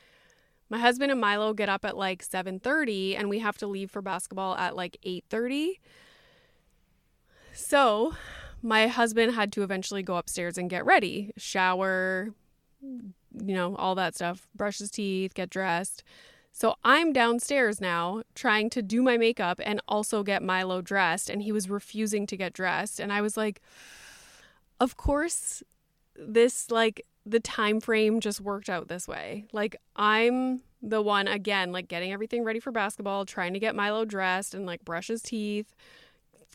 My 0.70 0.80
husband 0.80 1.12
and 1.12 1.22
Milo 1.22 1.54
get 1.54 1.70
up 1.70 1.86
at 1.86 1.98
like 1.98 2.24
7:30 2.24 3.18
and 3.18 3.30
we 3.30 3.40
have 3.40 3.58
to 3.60 3.68
leave 3.68 3.92
for 3.92 4.02
basketball 4.02 4.56
at 4.56 4.76
like 4.76 4.98
8:30. 5.04 5.80
So, 7.54 8.16
my 8.62 8.88
husband 8.88 9.36
had 9.36 9.54
to 9.54 9.64
eventually 9.64 10.04
go 10.04 10.18
upstairs 10.18 10.58
and 10.58 10.70
get 10.70 10.86
ready, 10.86 11.32
shower, 11.38 12.34
you 12.82 13.14
know, 13.32 13.76
all 13.76 13.96
that 13.96 14.16
stuff, 14.16 14.48
brush 14.56 14.80
his 14.80 14.92
teeth, 14.92 15.34
get 15.34 15.50
dressed. 15.50 16.04
So 16.58 16.76
I'm 16.86 17.12
downstairs 17.12 17.82
now 17.82 18.24
trying 18.34 18.70
to 18.70 18.82
do 18.82 19.04
my 19.04 19.18
makeup 19.18 19.60
and 19.62 19.82
also 19.90 20.24
get 20.24 20.42
Milo 20.42 20.82
dressed 20.82 21.30
and 21.30 21.42
he 21.42 21.52
was 21.52 21.70
refusing 21.70 22.26
to 22.28 22.38
get 22.38 22.54
dressed 22.54 22.98
and 22.98 23.12
I 23.12 23.20
was 23.20 23.36
like 23.36 23.62
of 24.80 24.96
course 24.96 25.64
this 26.16 26.72
like 26.72 27.06
the 27.26 27.42
time 27.42 27.82
frame 27.82 28.22
just 28.22 28.40
worked 28.40 28.70
out 28.70 28.88
this 28.88 29.06
way. 29.06 29.48
Like 29.52 29.76
I'm 29.98 30.62
the 30.82 31.02
one 31.02 31.28
again 31.28 31.74
like 31.74 31.90
getting 31.90 32.14
everything 32.14 32.46
ready 32.46 32.62
for 32.62 32.72
basketball, 32.72 33.26
trying 33.26 33.52
to 33.52 33.60
get 33.60 33.76
Milo 33.76 34.06
dressed 34.06 34.54
and 34.54 34.66
like 34.66 34.86
brush 34.86 35.08
his 35.08 35.22
teeth, 35.22 35.76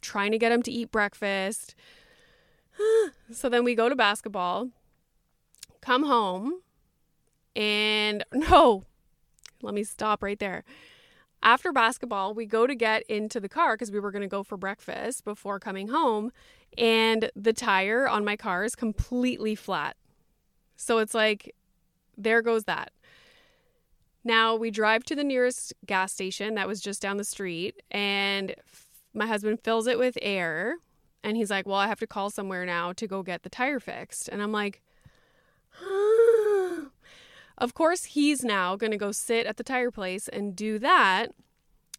trying 0.01 0.33
to 0.33 0.39
get 0.39 0.51
him 0.51 0.63
to 0.63 0.73
eat 0.73 0.91
breakfast. 0.91 1.75
so 3.31 3.51
then 3.51 3.65
we 3.65 3.75
go 3.75 3.91
to 3.91 3.97
basketball. 3.97 4.71
come 5.83 6.05
home 6.07 6.63
and 7.55 8.25
no, 8.33 8.85
let 9.63 9.75
me 9.75 9.85
stop 9.85 10.23
right 10.23 10.39
there. 10.39 10.65
After 11.43 11.73
basketball, 11.73 12.35
we 12.35 12.45
go 12.45 12.67
to 12.67 12.75
get 12.75 13.03
into 13.05 13.41
the 13.41 13.49
car 13.49 13.75
because 13.75 13.91
we 13.91 14.01
were 14.01 14.11
going 14.11 14.23
to 14.23 14.29
go 14.29 14.43
for 14.43 14.59
breakfast 14.59 15.25
before 15.25 15.59
coming 15.59 15.89
home. 15.89 16.33
And 16.77 17.31
the 17.35 17.53
tire 17.53 18.07
on 18.07 18.25
my 18.25 18.37
car 18.37 18.65
is 18.65 18.75
completely 18.75 19.55
flat. 19.55 19.97
So 20.77 20.99
it's 20.99 21.15
like, 21.15 21.55
there 22.17 22.43
goes 22.43 22.65
that. 22.65 22.93
Now 24.23 24.55
we 24.55 24.71
drive 24.71 25.05
to 25.05 25.17
the 25.17 25.25
nearest 25.25 25.73
gas 25.87 26.13
station 26.13 26.55
that 26.55 26.69
was 26.69 26.81
just 26.81 27.01
down 27.01 27.17
the 27.17 27.25
street, 27.25 27.83
and 27.91 28.55
my 29.15 29.27
husband 29.27 29.61
fills 29.65 29.87
it 29.87 29.99
with 29.99 30.19
air. 30.21 30.77
And 31.23 31.37
he's 31.37 31.51
like, 31.51 31.67
Well, 31.67 31.77
I 31.77 31.87
have 31.87 32.01
to 32.01 32.07
call 32.07 32.31
somewhere 32.31 32.65
now 32.65 32.93
to 32.95 33.07
go 33.07 33.23
get 33.23 33.43
the 33.43 33.51
tire 33.51 33.81
fixed. 33.81 34.29
And 34.29 34.43
I'm 34.43 34.53
like, 34.53 34.83
Of 37.61 37.75
course, 37.75 38.05
he's 38.05 38.43
now 38.43 38.75
going 38.75 38.91
to 38.91 38.97
go 38.97 39.13
sit 39.13 39.47
at 39.47 39.59
the 39.59 39.63
tire 39.63 39.91
place 39.91 40.29
and 40.29 40.57
do 40.57 40.79
that 40.79 41.29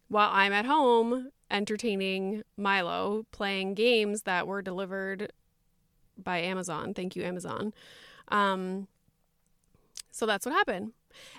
while 0.08 0.28
I'm 0.32 0.52
at 0.52 0.66
home 0.66 1.30
entertaining 1.50 2.42
Milo 2.56 3.26
playing 3.30 3.74
games 3.74 4.22
that 4.22 4.46
were 4.48 4.60
delivered 4.60 5.32
by 6.18 6.38
Amazon. 6.38 6.94
Thank 6.94 7.14
you, 7.14 7.22
Amazon. 7.22 7.72
Um, 8.28 8.88
so 10.10 10.26
that's 10.26 10.44
what 10.44 10.54
happened. 10.54 10.92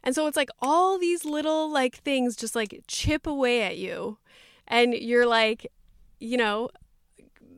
And 0.04 0.16
so 0.16 0.28
it's 0.28 0.38
like 0.38 0.50
all 0.60 0.98
these 0.98 1.26
little 1.26 1.70
like 1.70 1.98
things 1.98 2.36
just 2.36 2.56
like 2.56 2.84
chip 2.88 3.28
away 3.28 3.64
at 3.64 3.78
you. 3.78 4.20
And 4.68 4.94
you're 4.94 5.28
like, 5.28 5.68
you 6.20 6.38
know, 6.38 6.70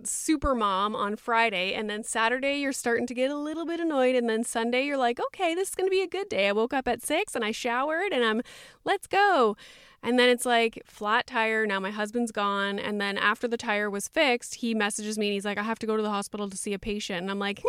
super 0.05 0.55
mom 0.55 0.95
on 0.95 1.15
Friday. 1.15 1.73
And 1.73 1.89
then 1.89 2.03
Saturday, 2.03 2.55
you're 2.55 2.73
starting 2.73 3.07
to 3.07 3.13
get 3.13 3.31
a 3.31 3.37
little 3.37 3.65
bit 3.65 3.79
annoyed. 3.79 4.15
And 4.15 4.29
then 4.29 4.43
Sunday, 4.43 4.85
you're 4.85 4.97
like, 4.97 5.19
okay, 5.19 5.55
this 5.55 5.69
is 5.69 5.75
going 5.75 5.87
to 5.87 5.91
be 5.91 6.01
a 6.01 6.07
good 6.07 6.29
day. 6.29 6.47
I 6.47 6.51
woke 6.51 6.73
up 6.73 6.87
at 6.87 7.03
six 7.03 7.35
and 7.35 7.43
I 7.43 7.51
showered 7.51 8.11
and 8.11 8.23
I'm, 8.23 8.41
let's 8.83 9.07
go. 9.07 9.57
And 10.03 10.19
then 10.19 10.29
it's 10.29 10.45
like 10.45 10.83
flat 10.85 11.25
tire. 11.25 11.65
Now 11.65 11.79
my 11.79 11.91
husband's 11.91 12.31
gone. 12.31 12.77
And 12.77 13.01
then 13.01 13.17
after 13.17 13.47
the 13.47 13.57
tire 13.57 13.89
was 13.89 14.07
fixed, 14.07 14.55
he 14.55 14.75
messages 14.75 15.17
me 15.17 15.27
and 15.27 15.33
he's 15.33 15.45
like, 15.45 15.57
I 15.57 15.63
have 15.63 15.79
to 15.79 15.87
go 15.87 15.97
to 15.97 16.03
the 16.03 16.11
hospital 16.11 16.49
to 16.49 16.55
see 16.55 16.73
a 16.73 16.79
patient. 16.79 17.21
And 17.21 17.31
I'm 17.31 17.39
like, 17.39 17.59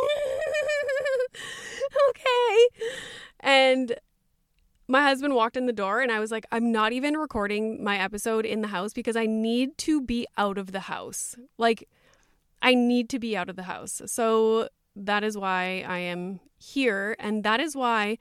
okay. 2.10 2.68
And 3.40 3.96
my 4.88 5.02
husband 5.02 5.34
walked 5.34 5.56
in 5.56 5.66
the 5.66 5.72
door 5.72 6.00
and 6.00 6.12
I 6.12 6.20
was 6.20 6.30
like, 6.30 6.46
I'm 6.52 6.70
not 6.70 6.92
even 6.92 7.16
recording 7.16 7.82
my 7.82 7.98
episode 7.98 8.44
in 8.44 8.60
the 8.60 8.68
house 8.68 8.92
because 8.92 9.16
I 9.16 9.26
need 9.26 9.76
to 9.78 10.00
be 10.00 10.26
out 10.36 10.58
of 10.58 10.72
the 10.72 10.80
house. 10.80 11.36
Like, 11.58 11.88
I 12.62 12.74
need 12.74 13.08
to 13.10 13.18
be 13.18 13.36
out 13.36 13.48
of 13.48 13.56
the 13.56 13.64
house. 13.64 14.02
So 14.06 14.68
that 14.94 15.22
is 15.22 15.36
why 15.36 15.84
I 15.86 15.98
am 15.98 16.40
here. 16.58 17.16
And 17.18 17.44
that 17.44 17.60
is 17.60 17.76
why 17.76 18.18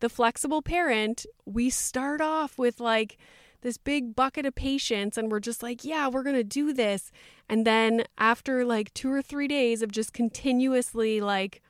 the 0.00 0.08
flexible 0.08 0.62
parent, 0.62 1.26
we 1.44 1.70
start 1.70 2.20
off 2.20 2.58
with 2.58 2.80
like 2.80 3.18
this 3.60 3.76
big 3.78 4.14
bucket 4.14 4.46
of 4.46 4.54
patience 4.54 5.16
and 5.16 5.30
we're 5.30 5.40
just 5.40 5.62
like, 5.62 5.84
yeah, 5.84 6.08
we're 6.08 6.22
going 6.22 6.36
to 6.36 6.44
do 6.44 6.72
this. 6.72 7.10
And 7.48 7.66
then 7.66 8.04
after 8.18 8.64
like 8.64 8.92
two 8.94 9.10
or 9.10 9.22
three 9.22 9.48
days 9.48 9.82
of 9.82 9.90
just 9.90 10.12
continuously 10.12 11.20
like, 11.20 11.62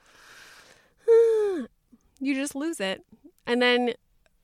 you 1.09 2.35
just 2.35 2.54
lose 2.54 2.80
it. 2.80 3.02
And 3.47 3.62
then 3.62 3.94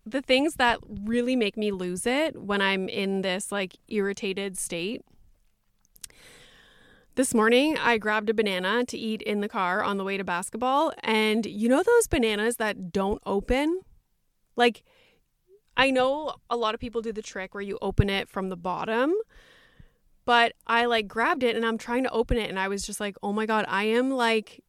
the 0.06 0.22
things 0.22 0.54
that 0.54 0.78
really 0.88 1.36
make 1.36 1.56
me 1.56 1.70
lose 1.72 2.06
it 2.06 2.40
when 2.40 2.60
I'm 2.60 2.88
in 2.88 3.22
this 3.22 3.52
like 3.52 3.76
irritated 3.88 4.58
state 4.58 5.02
this 7.14 7.34
morning, 7.34 7.76
I 7.78 7.98
grabbed 7.98 8.30
a 8.30 8.34
banana 8.34 8.84
to 8.86 8.98
eat 8.98 9.22
in 9.22 9.40
the 9.40 9.48
car 9.48 9.82
on 9.82 9.96
the 9.96 10.04
way 10.04 10.16
to 10.16 10.24
basketball. 10.24 10.92
And 11.02 11.44
you 11.46 11.68
know 11.68 11.82
those 11.82 12.06
bananas 12.06 12.56
that 12.56 12.92
don't 12.92 13.20
open? 13.26 13.80
Like, 14.56 14.84
I 15.76 15.90
know 15.90 16.34
a 16.48 16.56
lot 16.56 16.74
of 16.74 16.80
people 16.80 17.02
do 17.02 17.12
the 17.12 17.22
trick 17.22 17.54
where 17.54 17.62
you 17.62 17.78
open 17.80 18.10
it 18.10 18.28
from 18.28 18.48
the 18.48 18.56
bottom, 18.56 19.14
but 20.24 20.52
I 20.66 20.84
like 20.86 21.08
grabbed 21.08 21.42
it 21.42 21.56
and 21.56 21.64
I'm 21.64 21.78
trying 21.78 22.04
to 22.04 22.10
open 22.10 22.36
it. 22.36 22.50
And 22.50 22.58
I 22.58 22.68
was 22.68 22.82
just 22.84 23.00
like, 23.00 23.16
oh 23.22 23.32
my 23.32 23.46
God, 23.46 23.64
I 23.68 23.84
am 23.84 24.10
like, 24.10 24.62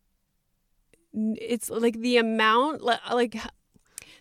it's 1.13 1.69
like 1.69 1.99
the 1.99 2.17
amount, 2.17 2.81
like, 2.81 3.37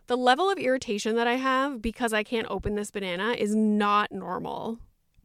the 0.08 0.16
level 0.16 0.50
of 0.50 0.58
irritation 0.58 1.14
that 1.14 1.28
I 1.28 1.36
have 1.36 1.80
because 1.80 2.12
I 2.12 2.24
can't 2.24 2.48
open 2.50 2.74
this 2.74 2.90
banana 2.90 3.36
is 3.38 3.54
not 3.54 4.10
normal. 4.10 4.80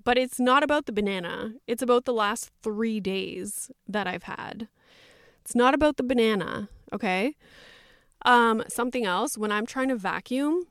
But 0.06 0.18
it's 0.18 0.40
not 0.40 0.64
about 0.64 0.86
the 0.86 0.94
banana. 0.94 1.56
It's 1.68 1.82
about 1.82 2.06
the 2.06 2.14
last 2.14 2.52
three 2.64 3.02
days 3.02 3.70
that 3.88 4.08
I've 4.08 4.24
had. 4.24 4.70
It's 5.42 5.56
not 5.56 5.74
about 5.74 5.98
the 5.98 6.04
banana, 6.04 6.70
okay? 6.94 7.36
Um, 8.24 8.64
something 8.70 9.06
else, 9.06 9.38
when 9.38 9.52
I'm 9.52 9.66
trying 9.66 9.90
to 9.90 9.96
vacuum 9.96 10.68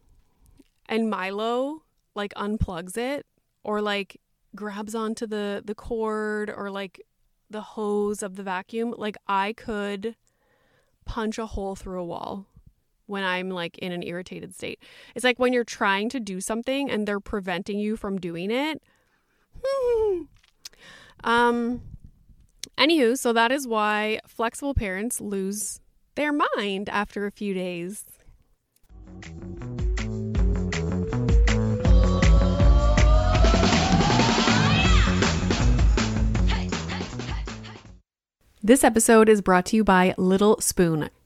and 0.88 1.10
Milo 1.10 1.82
like 2.14 2.32
unplugs 2.34 2.96
it 2.96 3.26
or 3.62 3.82
like 3.82 4.20
grabs 4.54 4.94
onto 4.94 5.26
the 5.26 5.62
the 5.64 5.74
cord 5.74 6.48
or 6.48 6.70
like 6.70 7.00
the 7.50 7.60
hose 7.60 8.22
of 8.22 8.36
the 8.36 8.42
vacuum, 8.42 8.94
like 8.96 9.16
I 9.26 9.52
could 9.52 10.16
punch 11.04 11.38
a 11.38 11.46
hole 11.46 11.74
through 11.74 12.00
a 12.00 12.04
wall 12.04 12.46
when 13.06 13.22
I'm 13.22 13.50
like 13.50 13.78
in 13.78 13.92
an 13.92 14.02
irritated 14.02 14.54
state. 14.54 14.80
It's 15.14 15.24
like 15.24 15.38
when 15.38 15.52
you're 15.52 15.64
trying 15.64 16.08
to 16.10 16.20
do 16.20 16.40
something 16.40 16.90
and 16.90 17.06
they're 17.06 17.20
preventing 17.20 17.78
you 17.78 17.96
from 17.96 18.18
doing 18.18 18.50
it. 18.50 18.82
Um, 21.24 21.82
anywho, 22.78 23.18
so 23.18 23.32
that 23.32 23.50
is 23.52 23.66
why 23.66 24.20
flexible 24.26 24.74
parents 24.74 25.20
lose 25.20 25.80
their 26.14 26.32
mind 26.56 26.88
after 26.88 27.26
a 27.26 27.30
few 27.30 27.54
days. 27.54 28.04
This 38.62 38.82
episode 38.82 39.28
is 39.28 39.42
brought 39.42 39.66
to 39.66 39.76
you 39.76 39.84
by 39.84 40.14
Little 40.16 40.58
Spoon. 40.58 41.10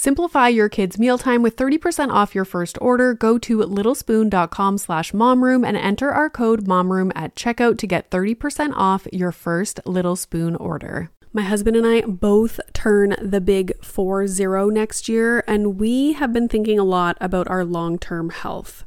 Simplify 0.00 0.48
your 0.48 0.70
kids' 0.70 0.98
mealtime 0.98 1.42
with 1.42 1.56
30% 1.56 2.08
off 2.08 2.34
your 2.34 2.46
first 2.46 2.78
order. 2.80 3.12
Go 3.12 3.36
to 3.36 3.58
littlespoon.com 3.58 4.78
slash 4.78 5.12
momroom 5.12 5.62
and 5.62 5.76
enter 5.76 6.10
our 6.10 6.30
code 6.30 6.64
momroom 6.64 7.12
at 7.14 7.34
checkout 7.34 7.76
to 7.76 7.86
get 7.86 8.10
30% 8.10 8.72
off 8.74 9.06
your 9.12 9.30
first 9.30 9.78
Little 9.84 10.16
Spoon 10.16 10.56
order. 10.56 11.10
My 11.34 11.42
husband 11.42 11.76
and 11.76 11.86
I 11.86 12.00
both 12.00 12.60
turn 12.72 13.14
the 13.20 13.42
big 13.42 13.74
4 13.84 14.26
0 14.26 14.70
next 14.70 15.06
year, 15.06 15.44
and 15.46 15.78
we 15.78 16.14
have 16.14 16.32
been 16.32 16.48
thinking 16.48 16.78
a 16.78 16.82
lot 16.82 17.18
about 17.20 17.48
our 17.48 17.62
long 17.62 17.98
term 17.98 18.30
health. 18.30 18.86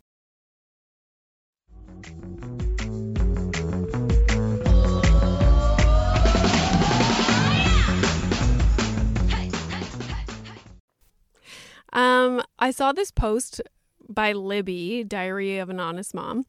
Um, 11.93 12.41
I 12.59 12.71
saw 12.71 12.91
this 12.91 13.11
post 13.11 13.61
by 14.07 14.33
Libby, 14.33 15.03
Diary 15.03 15.57
of 15.57 15.69
an 15.69 15.79
Honest 15.79 16.13
Mom, 16.13 16.45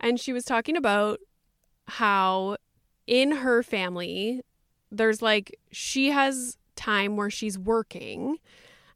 and 0.00 0.18
she 0.18 0.32
was 0.32 0.44
talking 0.44 0.76
about 0.76 1.20
how 1.86 2.56
in 3.06 3.32
her 3.32 3.62
family, 3.62 4.42
there's 4.90 5.22
like, 5.22 5.58
she 5.70 6.10
has 6.10 6.56
time 6.76 7.16
where 7.16 7.30
she's 7.30 7.58
working, 7.58 8.38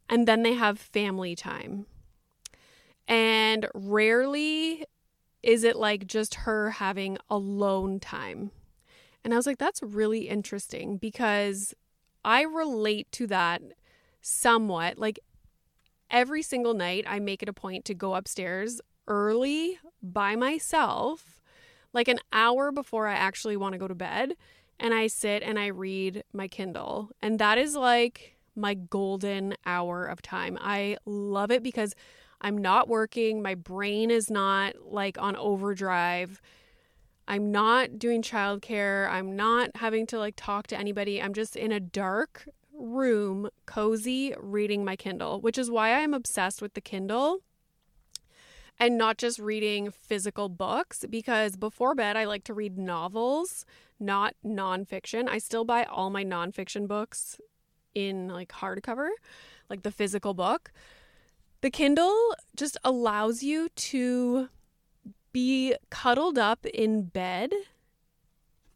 and 0.07 0.27
then 0.27 0.43
they 0.43 0.53
have 0.53 0.79
family 0.79 1.35
time. 1.35 1.85
And 3.07 3.67
rarely 3.73 4.85
is 5.41 5.63
it 5.63 5.75
like 5.75 6.05
just 6.05 6.35
her 6.35 6.71
having 6.71 7.17
alone 7.29 7.99
time. 7.99 8.51
And 9.23 9.33
I 9.33 9.37
was 9.37 9.47
like, 9.47 9.57
that's 9.57 9.81
really 9.81 10.29
interesting 10.29 10.97
because 10.97 11.73
I 12.23 12.43
relate 12.43 13.11
to 13.13 13.27
that 13.27 13.61
somewhat. 14.21 14.97
Like 14.97 15.19
every 16.09 16.41
single 16.41 16.73
night, 16.73 17.05
I 17.07 17.19
make 17.19 17.43
it 17.43 17.49
a 17.49 17.53
point 17.53 17.85
to 17.85 17.93
go 17.93 18.15
upstairs 18.15 18.81
early 19.07 19.77
by 20.01 20.35
myself, 20.35 21.41
like 21.93 22.07
an 22.07 22.19
hour 22.31 22.71
before 22.71 23.07
I 23.07 23.13
actually 23.13 23.57
want 23.57 23.73
to 23.73 23.79
go 23.79 23.87
to 23.87 23.95
bed. 23.95 24.33
And 24.79 24.93
I 24.93 25.07
sit 25.07 25.43
and 25.43 25.59
I 25.59 25.67
read 25.67 26.23
my 26.31 26.47
Kindle. 26.47 27.09
And 27.21 27.39
that 27.39 27.57
is 27.57 27.75
like 27.75 28.37
my 28.55 28.75
golden 28.75 29.55
hour 29.65 30.05
of 30.05 30.21
time. 30.21 30.57
I 30.61 30.97
love 31.05 31.51
it 31.51 31.63
because 31.63 31.95
I'm 32.41 32.57
not 32.57 32.87
working, 32.87 33.41
my 33.41 33.55
brain 33.55 34.11
is 34.11 34.29
not 34.29 34.75
like 34.85 35.17
on 35.19 35.35
overdrive. 35.35 36.41
I'm 37.27 37.51
not 37.51 37.99
doing 37.99 38.23
childcare. 38.23 39.07
I'm 39.09 39.35
not 39.35 39.69
having 39.75 40.07
to 40.07 40.17
like 40.17 40.33
talk 40.35 40.65
to 40.67 40.77
anybody. 40.77 41.21
I'm 41.21 41.33
just 41.33 41.55
in 41.55 41.71
a 41.71 41.79
dark 41.79 42.47
room, 42.79 43.49
cozy, 43.65 44.33
reading 44.39 44.83
my 44.83 44.95
Kindle, 44.95 45.41
which 45.41 45.57
is 45.57 45.69
why 45.69 45.93
I'm 45.93 46.13
obsessed 46.13 46.61
with 46.61 46.73
the 46.73 46.81
Kindle 46.81 47.41
and 48.79 48.97
not 48.97 49.17
just 49.17 49.39
reading 49.39 49.91
physical 49.91 50.47
books 50.47 51.05
because 51.09 51.57
before 51.57 51.93
bed 51.93 52.15
I 52.15 52.23
like 52.23 52.45
to 52.45 52.53
read 52.53 52.77
novels, 52.77 53.65
not 53.99 54.35
nonfiction. 54.45 55.27
I 55.27 55.37
still 55.37 55.65
buy 55.65 55.83
all 55.83 56.09
my 56.09 56.23
nonfiction 56.23 56.87
books 56.87 57.39
in 57.93 58.29
like 58.29 58.49
hardcover, 58.49 59.09
like 59.69 59.83
the 59.83 59.91
physical 59.91 60.33
book. 60.33 60.71
The 61.61 61.69
Kindle 61.69 62.35
just 62.55 62.77
allows 62.85 63.43
you 63.43 63.67
to 63.69 64.47
be 65.33 65.75
cuddled 65.89 66.37
up 66.37 66.65
in 66.65 67.03
bed 67.03 67.51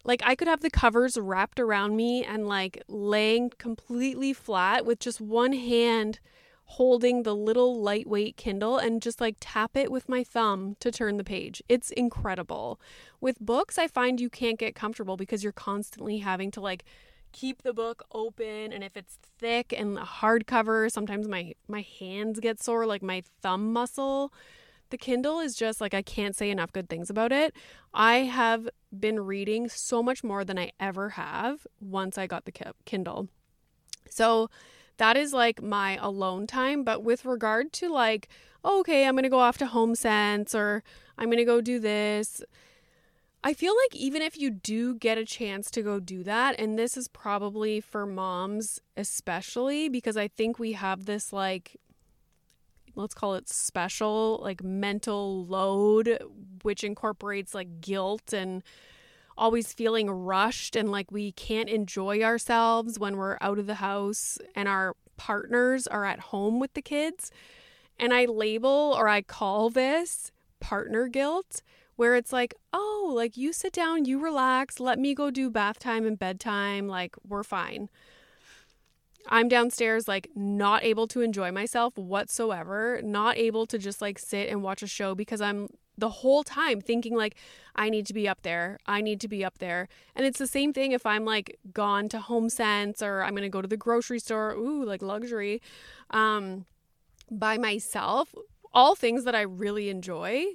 like 0.03 0.21
I 0.25 0.35
could 0.35 0.47
have 0.47 0.61
the 0.61 0.69
covers 0.69 1.17
wrapped 1.17 1.59
around 1.59 1.95
me 1.95 2.23
and 2.23 2.47
like 2.47 2.81
laying 2.87 3.51
completely 3.57 4.33
flat 4.33 4.85
with 4.85 4.99
just 4.99 5.21
one 5.21 5.53
hand 5.53 6.19
holding 6.65 7.23
the 7.23 7.35
little 7.35 7.81
lightweight 7.81 8.37
Kindle 8.37 8.77
and 8.77 9.01
just 9.01 9.21
like 9.21 9.35
tap 9.39 9.75
it 9.75 9.91
with 9.91 10.09
my 10.09 10.23
thumb 10.23 10.75
to 10.79 10.91
turn 10.91 11.17
the 11.17 11.23
page. 11.23 11.61
It's 11.69 11.91
incredible. 11.91 12.79
With 13.21 13.39
books, 13.39 13.77
I 13.77 13.87
find 13.87 14.19
you 14.19 14.29
can't 14.29 14.57
get 14.57 14.75
comfortable 14.75 15.17
because 15.17 15.43
you're 15.43 15.53
constantly 15.53 16.19
having 16.19 16.51
to 16.51 16.61
like 16.61 16.83
keep 17.31 17.63
the 17.63 17.73
book 17.73 18.03
open 18.11 18.71
and 18.71 18.83
if 18.83 18.95
it's 18.95 19.17
thick 19.39 19.73
and 19.75 19.97
hardcover, 19.97 20.91
sometimes 20.91 21.27
my 21.27 21.53
my 21.67 21.85
hands 21.99 22.39
get 22.39 22.61
sore 22.61 22.85
like 22.85 23.03
my 23.03 23.23
thumb 23.41 23.71
muscle 23.71 24.33
the 24.93 24.97
Kindle 24.97 25.39
is 25.39 25.55
just 25.55 25.81
like 25.81 25.95
I 25.95 26.03
can't 26.03 26.35
say 26.35 26.51
enough 26.51 26.71
good 26.71 26.87
things 26.87 27.09
about 27.09 27.31
it. 27.31 27.55
I 27.95 28.17
have 28.17 28.69
been 28.99 29.19
reading 29.19 29.69
so 29.69 30.03
much 30.03 30.23
more 30.23 30.43
than 30.43 30.57
I 30.57 30.71
ever 30.79 31.09
have 31.09 31.65
once 31.79 32.17
I 32.17 32.27
got 32.27 32.45
the 32.45 32.73
Kindle. 32.85 33.27
So 34.09 34.49
that 34.97 35.17
is 35.17 35.33
like 35.33 35.61
my 35.61 35.97
alone 36.01 36.47
time. 36.47 36.83
But 36.83 37.03
with 37.03 37.25
regard 37.25 37.73
to 37.73 37.89
like, 37.89 38.29
oh, 38.63 38.79
okay, 38.81 39.05
I'm 39.05 39.15
going 39.15 39.23
to 39.23 39.29
go 39.29 39.39
off 39.39 39.57
to 39.57 39.65
HomeSense 39.65 40.53
or 40.55 40.83
I'm 41.17 41.27
going 41.27 41.37
to 41.37 41.45
go 41.45 41.61
do 41.61 41.79
this. 41.79 42.43
I 43.43 43.53
feel 43.53 43.73
like 43.83 43.95
even 43.95 44.21
if 44.21 44.37
you 44.37 44.49
do 44.49 44.95
get 44.95 45.17
a 45.17 45.25
chance 45.25 45.69
to 45.71 45.81
go 45.81 45.99
do 45.99 46.23
that, 46.23 46.57
and 46.57 46.79
this 46.79 46.95
is 46.95 47.09
probably 47.09 47.81
for 47.81 48.05
moms 48.05 48.79
especially, 48.95 49.89
because 49.89 50.15
I 50.15 50.29
think 50.29 50.59
we 50.59 50.71
have 50.73 51.05
this 51.05 51.33
like 51.33 51.75
let's 52.95 53.13
call 53.13 53.35
it 53.35 53.49
special 53.49 54.39
like 54.43 54.63
mental 54.63 55.45
load 55.45 56.19
which 56.61 56.83
incorporates 56.83 57.53
like 57.53 57.81
guilt 57.81 58.33
and 58.33 58.63
always 59.37 59.73
feeling 59.73 60.09
rushed 60.09 60.75
and 60.75 60.91
like 60.91 61.11
we 61.11 61.31
can't 61.31 61.69
enjoy 61.69 62.21
ourselves 62.21 62.99
when 62.99 63.17
we're 63.17 63.37
out 63.41 63.57
of 63.57 63.65
the 63.65 63.75
house 63.75 64.37
and 64.55 64.67
our 64.67 64.95
partners 65.17 65.87
are 65.87 66.05
at 66.05 66.19
home 66.19 66.59
with 66.59 66.73
the 66.73 66.81
kids. 66.81 67.31
And 67.99 68.13
I 68.13 68.25
label 68.25 68.93
or 68.97 69.07
I 69.07 69.21
call 69.21 69.69
this 69.69 70.31
partner 70.59 71.07
guilt, 71.07 71.61
where 71.95 72.15
it's 72.15 72.33
like, 72.33 72.55
oh, 72.71 73.11
like 73.15 73.37
you 73.37 73.53
sit 73.53 73.73
down, 73.73 74.05
you 74.05 74.19
relax, 74.19 74.79
let 74.79 74.97
me 74.97 75.13
go 75.13 75.29
do 75.29 75.49
bath 75.49 75.79
time 75.79 76.05
and 76.05 76.17
bedtime, 76.17 76.87
like 76.87 77.15
we're 77.27 77.43
fine. 77.43 77.89
I'm 79.27 79.47
downstairs, 79.47 80.07
like 80.07 80.29
not 80.35 80.83
able 80.83 81.07
to 81.07 81.21
enjoy 81.21 81.51
myself 81.51 81.97
whatsoever, 81.97 83.01
not 83.03 83.37
able 83.37 83.65
to 83.67 83.77
just 83.77 84.01
like 84.01 84.19
sit 84.19 84.49
and 84.49 84.61
watch 84.61 84.83
a 84.83 84.87
show 84.87 85.15
because 85.15 85.41
I'm 85.41 85.69
the 85.97 86.09
whole 86.09 86.43
time 86.43 86.81
thinking 86.81 87.15
like 87.15 87.35
I 87.75 87.89
need 87.89 88.05
to 88.07 88.13
be 88.13 88.27
up 88.27 88.41
there. 88.41 88.79
I 88.85 89.01
need 89.01 89.21
to 89.21 89.27
be 89.27 89.45
up 89.45 89.59
there. 89.59 89.87
And 90.15 90.25
it's 90.25 90.39
the 90.39 90.47
same 90.47 90.73
thing 90.73 90.91
if 90.91 91.05
I'm 91.05 91.25
like 91.25 91.59
gone 91.73 92.09
to 92.09 92.17
HomeSense 92.17 93.01
or 93.01 93.23
I'm 93.23 93.31
going 93.31 93.43
to 93.43 93.49
go 93.49 93.61
to 93.61 93.67
the 93.67 93.77
grocery 93.77 94.19
store, 94.19 94.51
ooh, 94.51 94.83
like 94.85 95.01
luxury 95.01 95.61
um 96.09 96.65
by 97.31 97.57
myself. 97.57 98.33
All 98.73 98.95
things 98.95 99.23
that 99.23 99.35
I 99.35 99.41
really 99.41 99.89
enjoy, 99.89 100.45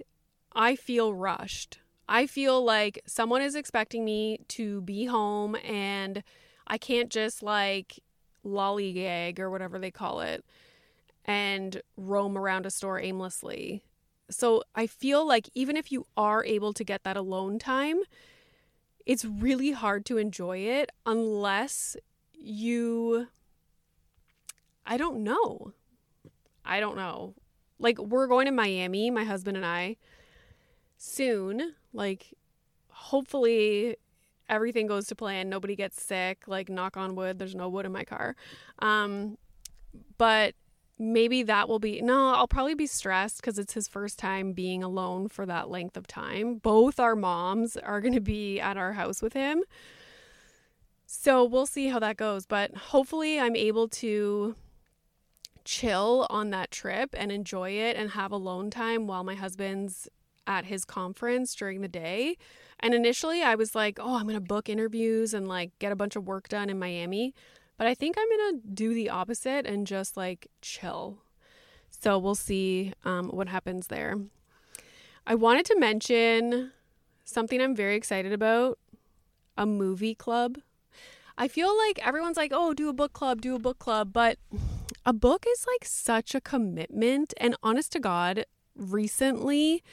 I 0.52 0.74
feel 0.74 1.14
rushed. 1.14 1.78
I 2.08 2.26
feel 2.26 2.64
like 2.64 3.00
someone 3.06 3.42
is 3.42 3.54
expecting 3.54 4.04
me 4.04 4.40
to 4.48 4.80
be 4.80 5.04
home 5.04 5.56
and 5.56 6.22
I 6.66 6.78
can't 6.78 7.10
just 7.10 7.42
like 7.42 8.00
lollygag 8.48 9.38
or 9.38 9.50
whatever 9.50 9.78
they 9.78 9.90
call 9.90 10.20
it 10.20 10.44
and 11.24 11.82
roam 11.96 12.36
around 12.36 12.66
a 12.66 12.70
store 12.70 12.98
aimlessly. 12.98 13.82
So 14.30 14.62
I 14.74 14.86
feel 14.86 15.26
like 15.26 15.48
even 15.54 15.76
if 15.76 15.92
you 15.92 16.06
are 16.16 16.44
able 16.44 16.72
to 16.72 16.84
get 16.84 17.04
that 17.04 17.16
alone 17.16 17.58
time, 17.58 18.00
it's 19.06 19.24
really 19.24 19.72
hard 19.72 20.04
to 20.06 20.18
enjoy 20.18 20.58
it 20.58 20.90
unless 21.06 21.96
you. 22.32 23.28
I 24.86 24.96
don't 24.96 25.22
know. 25.22 25.72
I 26.64 26.80
don't 26.80 26.96
know. 26.96 27.34
Like, 27.78 27.98
we're 27.98 28.26
going 28.26 28.46
to 28.46 28.52
Miami, 28.52 29.10
my 29.10 29.24
husband 29.24 29.56
and 29.56 29.64
I, 29.64 29.96
soon. 30.96 31.74
Like, 31.92 32.34
hopefully 32.88 33.96
everything 34.48 34.86
goes 34.86 35.06
to 35.08 35.14
plan. 35.14 35.48
Nobody 35.48 35.76
gets 35.76 36.02
sick. 36.02 36.44
Like, 36.46 36.68
knock 36.68 36.96
on 36.96 37.14
wood, 37.14 37.38
there's 37.38 37.54
no 37.54 37.68
wood 37.68 37.86
in 37.86 37.92
my 37.92 38.04
car. 38.04 38.36
Um, 38.80 39.38
but 40.16 40.54
maybe 40.98 41.44
that 41.44 41.68
will 41.68 41.78
be 41.78 42.00
no 42.00 42.30
i'll 42.34 42.48
probably 42.48 42.74
be 42.74 42.86
stressed 42.86 43.40
because 43.40 43.58
it's 43.58 43.72
his 43.72 43.86
first 43.86 44.18
time 44.18 44.52
being 44.52 44.82
alone 44.82 45.28
for 45.28 45.46
that 45.46 45.70
length 45.70 45.96
of 45.96 46.06
time 46.06 46.56
both 46.56 46.98
our 46.98 47.14
moms 47.14 47.76
are 47.76 48.00
going 48.00 48.14
to 48.14 48.20
be 48.20 48.58
at 48.58 48.76
our 48.76 48.94
house 48.94 49.22
with 49.22 49.32
him 49.32 49.62
so 51.06 51.44
we'll 51.44 51.66
see 51.66 51.86
how 51.86 52.00
that 52.00 52.16
goes 52.16 52.46
but 52.46 52.74
hopefully 52.76 53.38
i'm 53.38 53.54
able 53.54 53.86
to 53.86 54.56
chill 55.64 56.26
on 56.30 56.50
that 56.50 56.70
trip 56.70 57.10
and 57.16 57.30
enjoy 57.30 57.70
it 57.70 57.96
and 57.96 58.10
have 58.10 58.32
alone 58.32 58.70
time 58.70 59.06
while 59.06 59.22
my 59.22 59.34
husband's 59.34 60.08
at 60.48 60.64
his 60.64 60.84
conference 60.84 61.54
during 61.54 61.82
the 61.82 61.88
day 61.88 62.36
and 62.80 62.94
initially 62.94 63.42
i 63.42 63.54
was 63.54 63.74
like 63.74 63.98
oh 64.00 64.16
i'm 64.16 64.24
going 64.24 64.34
to 64.34 64.40
book 64.40 64.68
interviews 64.68 65.32
and 65.32 65.46
like 65.46 65.70
get 65.78 65.92
a 65.92 65.96
bunch 65.96 66.16
of 66.16 66.26
work 66.26 66.48
done 66.48 66.68
in 66.68 66.78
miami 66.78 67.32
but 67.78 67.86
I 67.86 67.94
think 67.94 68.16
I'm 68.18 68.28
going 68.28 68.60
to 68.60 68.68
do 68.74 68.92
the 68.92 69.08
opposite 69.08 69.64
and 69.64 69.86
just 69.86 70.16
like 70.16 70.48
chill. 70.60 71.22
So 71.88 72.18
we'll 72.18 72.34
see 72.34 72.92
um, 73.04 73.28
what 73.28 73.48
happens 73.48 73.86
there. 73.86 74.16
I 75.26 75.36
wanted 75.36 75.64
to 75.66 75.78
mention 75.78 76.72
something 77.24 77.60
I'm 77.60 77.76
very 77.76 77.94
excited 77.94 78.32
about 78.32 78.78
a 79.56 79.64
movie 79.64 80.14
club. 80.14 80.58
I 81.36 81.46
feel 81.46 81.76
like 81.86 82.04
everyone's 82.04 82.36
like, 82.36 82.52
oh, 82.52 82.74
do 82.74 82.88
a 82.88 82.92
book 82.92 83.12
club, 83.12 83.40
do 83.40 83.54
a 83.54 83.60
book 83.60 83.78
club. 83.78 84.12
But 84.12 84.38
a 85.06 85.12
book 85.12 85.46
is 85.48 85.64
like 85.72 85.84
such 85.84 86.34
a 86.34 86.40
commitment. 86.40 87.32
And 87.36 87.54
honest 87.62 87.92
to 87.92 88.00
God, 88.00 88.44
recently, 88.74 89.84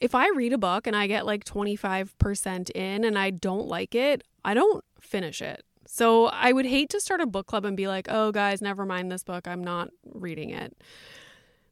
if 0.00 0.14
I 0.14 0.28
read 0.30 0.52
a 0.52 0.58
book 0.58 0.86
and 0.86 0.94
I 0.94 1.06
get 1.06 1.26
like 1.26 1.44
25% 1.44 2.70
in 2.70 3.04
and 3.04 3.18
I 3.18 3.30
don't 3.30 3.66
like 3.66 3.94
it, 3.94 4.22
I 4.44 4.54
don't 4.54 4.84
finish 5.00 5.40
it. 5.40 5.64
So 5.86 6.26
I 6.26 6.52
would 6.52 6.66
hate 6.66 6.90
to 6.90 7.00
start 7.00 7.20
a 7.20 7.26
book 7.26 7.46
club 7.46 7.64
and 7.64 7.76
be 7.76 7.88
like, 7.88 8.06
oh, 8.10 8.32
guys, 8.32 8.60
never 8.60 8.84
mind 8.84 9.10
this 9.10 9.22
book. 9.22 9.46
I'm 9.46 9.62
not 9.62 9.88
reading 10.04 10.50
it. 10.50 10.76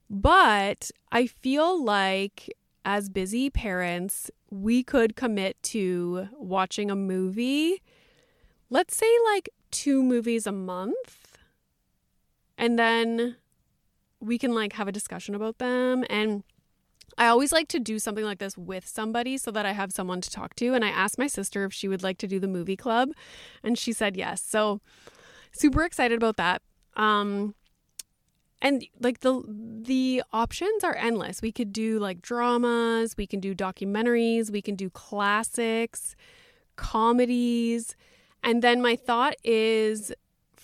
But 0.09 0.91
I 1.11 1.27
feel 1.27 1.83
like 1.83 2.55
as 2.85 3.09
busy 3.09 3.51
parents, 3.51 4.31
we 4.51 4.83
could 4.83 5.17
commit 5.17 5.61
to 5.63 6.29
watching 6.35 6.91
a 6.91 6.97
movie, 6.97 7.83
let's 8.71 8.97
say 8.97 9.11
like 9.33 9.49
two 9.71 10.03
movies 10.03 10.47
a 10.47 10.53
month. 10.53 11.39
And 12.57 12.79
then 12.79 13.37
we 14.21 14.39
can 14.39 14.55
like 14.55 14.75
have 14.75 14.87
a 14.87 14.93
discussion 14.93 15.35
about 15.35 15.59
them. 15.59 16.05
And 16.09 16.45
I 17.17 17.27
always 17.27 17.53
like 17.53 17.69
to 17.69 17.79
do 17.79 17.99
something 17.99 18.25
like 18.25 18.39
this 18.39 18.59
with 18.59 18.87
somebody 18.87 19.37
so 19.39 19.51
that 19.51 19.67
I 19.67 19.73
have 19.73 19.93
someone 19.93 20.21
to 20.21 20.31
talk 20.31 20.57
to. 20.57 20.75
And 20.75 20.85
I 20.85 20.89
asked 20.89 21.19
my 21.19 21.27
sister 21.27 21.65
if 21.65 21.73
she 21.73 21.89
would 21.89 22.03
like 22.03 22.19
to 22.19 22.27
do 22.27 22.41
the 22.41 22.49
movie 22.49 22.77
club, 22.77 23.11
and 23.63 23.79
she 23.79 23.93
said 23.93 24.17
yes. 24.17 24.43
So 24.43 24.81
super 25.53 25.85
excited 25.85 26.17
about 26.17 26.37
that. 26.37 26.63
Um, 26.97 27.55
and 28.63 28.85
like 29.01 29.21
the 29.21 29.43
the 29.47 30.23
options 30.33 30.83
are 30.85 30.97
endless. 30.97 31.43
We 31.43 31.53
could 31.53 31.73
do 31.73 31.99
like 31.99 32.23
dramas, 32.23 33.15
we 33.17 33.27
can 33.27 33.41
do 33.41 33.55
documentaries, 33.55 34.51
we 34.51 34.63
can 34.63 34.75
do 34.75 34.89
classics, 34.91 36.17
comedies. 36.77 37.95
And 38.43 38.63
then 38.63 38.81
my 38.81 38.97
thought 38.97 39.35
is 39.45 40.13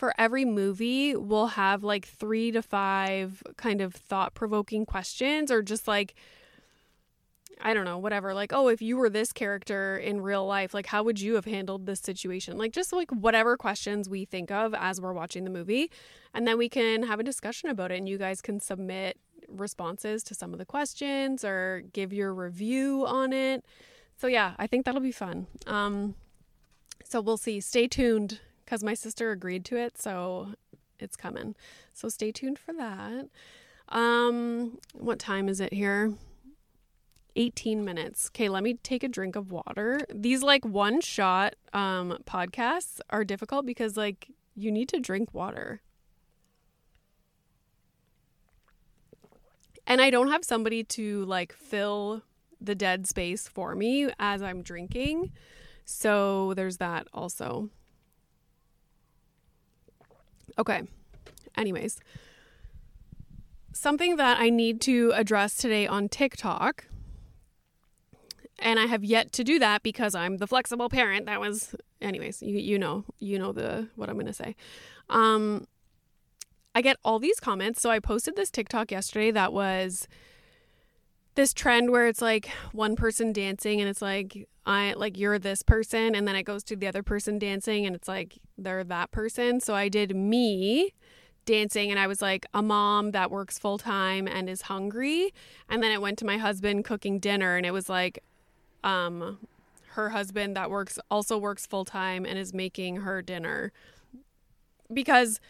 for 0.01 0.15
every 0.17 0.47
movie, 0.47 1.15
we'll 1.15 1.49
have 1.49 1.85
like 1.85 2.07
3 2.07 2.53
to 2.53 2.63
5 2.63 3.43
kind 3.59 3.83
of 3.83 3.95
thought-provoking 3.95 4.87
questions 4.87 5.51
or 5.53 5.61
just 5.61 5.87
like 5.87 6.15
I 7.63 7.75
don't 7.75 7.85
know, 7.85 7.99
whatever. 7.99 8.33
Like, 8.33 8.55
oh, 8.55 8.69
if 8.69 8.81
you 8.81 8.97
were 8.97 9.11
this 9.11 9.35
character 9.35 9.99
in 9.99 10.23
real 10.23 10.47
life, 10.47 10.73
like, 10.73 10.87
how 10.87 11.03
would 11.03 11.21
you 11.21 11.35
have 11.35 11.45
handled 11.45 11.85
this 11.85 12.01
situation? 12.01 12.57
Like, 12.57 12.73
just 12.73 12.91
like 12.91 13.11
whatever 13.11 13.59
questions 13.59 14.09
we 14.09 14.25
think 14.25 14.51
of 14.51 14.73
as 14.73 14.99
we're 14.99 15.13
watching 15.13 15.45
the 15.45 15.51
movie. 15.51 15.91
And 16.33 16.49
then 16.49 16.57
we 16.57 16.71
can 16.71 17.03
have 17.03 17.21
a 17.21 17.23
discussion 17.23 17.69
about 17.69 17.93
it, 17.93 17.99
and 17.99 18.09
you 18.09 18.17
guys 18.17 18.41
can 18.41 18.61
submit 18.61 19.19
responses 19.47 20.23
to 20.23 20.35
some 20.35 20.55
of 20.55 20.59
the 20.59 20.65
questions 20.65 21.45
or 21.45 21.83
give 21.93 22.15
your 22.15 22.33
review 22.33 23.05
on 23.07 23.35
it. 23.35 23.63
So, 24.17 24.27
yeah, 24.27 24.55
I 24.57 24.67
think 24.67 24.87
that'll 24.87 25.03
be 25.03 25.13
fun. 25.13 25.47
Um, 25.67 26.15
so, 27.05 27.21
we'll 27.21 27.37
see. 27.37 27.61
Stay 27.61 27.87
tuned 27.87 28.41
because 28.71 28.85
my 28.85 28.95
sister 28.95 29.33
agreed 29.33 29.65
to 29.65 29.77
it. 29.77 30.01
So, 30.01 30.55
it's 31.01 31.17
coming. 31.17 31.57
So, 31.93 32.09
stay 32.09 32.31
tuned 32.31 32.57
for 32.57 32.73
that. 32.75 33.29
Um, 33.89 34.79
what 34.93 35.19
time 35.19 35.49
is 35.49 35.59
it 35.59 35.73
here? 35.73 36.15
18 37.35 37.85
minutes. 37.85 38.29
Okay, 38.29 38.49
let 38.49 38.63
me 38.63 38.75
take 38.75 39.03
a 39.03 39.09
drink 39.09 39.35
of 39.35 39.51
water. 39.51 40.03
These 40.15 40.45
like 40.45 40.65
one 40.65 41.01
shot 41.01 41.55
um 41.73 42.19
podcasts 42.27 43.01
are 43.11 43.25
difficult 43.25 43.67
because 43.67 43.97
like 43.97 44.29
you 44.55 44.71
need 44.71 44.89
to 44.91 45.01
drink 45.01 45.33
water. 45.33 45.81
And 49.87 50.01
I 50.01 50.11
don't 50.11 50.31
have 50.31 50.45
somebody 50.45 50.85
to 50.85 51.25
like 51.25 51.53
fill 51.53 52.23
the 52.61 52.75
dead 52.77 53.09
space 53.09 53.49
for 53.49 53.75
me 53.75 54.11
as 54.21 54.43
I'm 54.43 54.63
drinking. 54.63 55.33
So 55.85 56.55
there's 56.55 56.77
that 56.77 57.09
also. 57.13 57.71
Okay. 60.59 60.83
Anyways, 61.57 61.99
something 63.73 64.17
that 64.17 64.39
I 64.39 64.51
need 64.51 64.81
to 64.83 65.13
address 65.15 65.57
today 65.57 65.87
on 65.87 66.09
TikTok 66.09 66.87
and 68.61 68.79
I 68.79 68.87
have 68.87 69.05
yet 69.05 69.33
to 69.33 69.45
do 69.45 69.59
that 69.59 69.83
because 69.83 70.15
I'm 70.15 70.37
the 70.37 70.47
flexible 70.47 70.89
parent. 70.89 71.27
That 71.27 71.41
was, 71.41 71.75
anyways, 72.01 72.43
you 72.43 72.59
you 72.59 72.79
know 72.79 73.05
you 73.19 73.39
know 73.39 73.53
the 73.53 73.89
what 73.97 74.09
I'm 74.09 74.19
gonna 74.19 74.33
say. 74.33 74.55
Um, 75.09 75.67
I 76.75 76.83
get 76.83 76.97
all 77.05 77.19
these 77.19 77.41
comments. 77.41 77.81
So 77.81 77.91
I 77.91 77.99
posted 77.99 78.37
this 78.37 78.51
TikTok 78.51 78.91
yesterday 78.91 79.31
that 79.33 79.53
was 79.53 80.07
this 81.35 81.53
trend 81.53 81.91
where 81.91 82.07
it's 82.07 82.23
like 82.23 82.51
one 82.73 82.97
person 82.97 83.33
dancing 83.33 83.81
and 83.81 83.89
it's 83.89 84.03
like 84.03 84.49
I 84.71 84.93
like 84.93 85.19
you're 85.19 85.39
this 85.39 85.63
person 85.63 86.15
and 86.15 86.29
then 86.29 86.37
it 86.37 86.45
goes 86.45 86.63
to 86.65 86.77
the 86.77 86.87
other 86.87 87.03
person 87.03 87.41
dancing 87.41 87.87
and 87.87 87.97
it's 87.97 88.07
like 88.07 88.39
they're 88.57 88.85
that 88.85 89.11
person. 89.11 89.59
So 89.59 89.75
I 89.75 89.89
did 89.89 90.15
me 90.15 90.95
dancing 91.45 91.91
and 91.91 91.99
I 91.99 92.07
was 92.07 92.23
like 92.23 92.47
a 92.55 92.63
mom 92.63 93.11
that 93.11 93.33
works 93.33 93.59
full 93.59 93.79
time 93.79 94.29
and 94.29 94.49
is 94.49 94.63
hungry 94.63 95.35
and 95.69 95.83
then 95.83 95.91
it 95.91 96.01
went 96.01 96.19
to 96.21 96.25
my 96.25 96.39
husband 96.39 96.85
cooking 96.85 97.19
dinner 97.19 97.57
and 97.57 97.67
it 97.67 97.73
was 97.73 97.89
like 97.89 98.23
um, 98.85 99.39
her 99.89 100.11
husband 100.11 100.57
that 100.57 100.71
works 100.71 101.01
also 101.11 101.37
works 101.37 101.67
full 101.67 101.85
time 101.85 102.25
and 102.25 102.39
is 102.39 102.55
making 102.55 102.99
her 102.99 103.23
dinner 103.23 103.73
because 104.95 105.41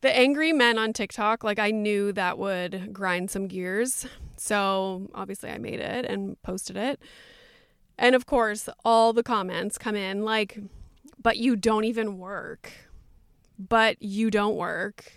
the 0.00 0.14
angry 0.16 0.52
men 0.52 0.76
on 0.76 0.92
TikTok, 0.92 1.44
like 1.44 1.60
I 1.60 1.70
knew 1.70 2.12
that 2.12 2.36
would 2.36 2.92
grind 2.92 3.30
some 3.30 3.46
gears. 3.46 4.06
So 4.36 5.08
obviously 5.14 5.50
I 5.50 5.56
made 5.56 5.80
it 5.80 6.04
and 6.04 6.40
posted 6.42 6.76
it. 6.76 7.00
And 7.98 8.14
of 8.14 8.26
course, 8.26 8.68
all 8.84 9.12
the 9.12 9.22
comments 9.22 9.78
come 9.78 9.96
in 9.96 10.22
like, 10.22 10.58
but 11.22 11.38
you 11.38 11.56
don't 11.56 11.84
even 11.84 12.18
work. 12.18 12.72
But 13.58 14.02
you 14.02 14.30
don't 14.30 14.56
work. 14.56 15.12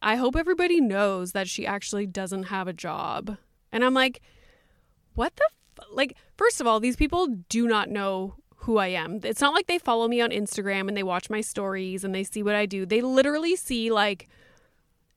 I 0.00 0.16
hope 0.16 0.36
everybody 0.36 0.80
knows 0.80 1.32
that 1.32 1.48
she 1.48 1.66
actually 1.66 2.06
doesn't 2.06 2.44
have 2.44 2.68
a 2.68 2.72
job. 2.72 3.36
And 3.72 3.84
I'm 3.84 3.94
like, 3.94 4.22
what 5.14 5.34
the 5.36 5.44
f-? 5.44 5.86
like 5.90 6.16
first 6.36 6.60
of 6.60 6.66
all, 6.66 6.80
these 6.80 6.96
people 6.96 7.26
do 7.48 7.66
not 7.66 7.88
know 7.88 8.34
who 8.56 8.78
I 8.78 8.88
am. 8.88 9.20
It's 9.24 9.40
not 9.40 9.54
like 9.54 9.66
they 9.66 9.78
follow 9.78 10.06
me 10.06 10.20
on 10.20 10.30
Instagram 10.30 10.88
and 10.88 10.96
they 10.96 11.02
watch 11.02 11.30
my 11.30 11.40
stories 11.40 12.04
and 12.04 12.14
they 12.14 12.24
see 12.24 12.42
what 12.42 12.54
I 12.54 12.66
do. 12.66 12.84
They 12.84 13.00
literally 13.00 13.56
see 13.56 13.90
like 13.90 14.28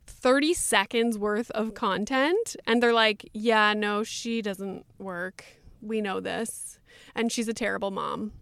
30 0.07 0.53
seconds 0.53 1.17
worth 1.17 1.51
of 1.51 1.73
content 1.73 2.55
and 2.65 2.81
they're 2.81 2.93
like, 2.93 3.29
"Yeah, 3.33 3.73
no, 3.73 4.03
she 4.03 4.41
doesn't 4.41 4.85
work. 4.97 5.43
We 5.81 6.01
know 6.01 6.19
this." 6.19 6.79
And 7.15 7.31
she's 7.31 7.47
a 7.47 7.53
terrible 7.53 7.91
mom. 7.91 8.33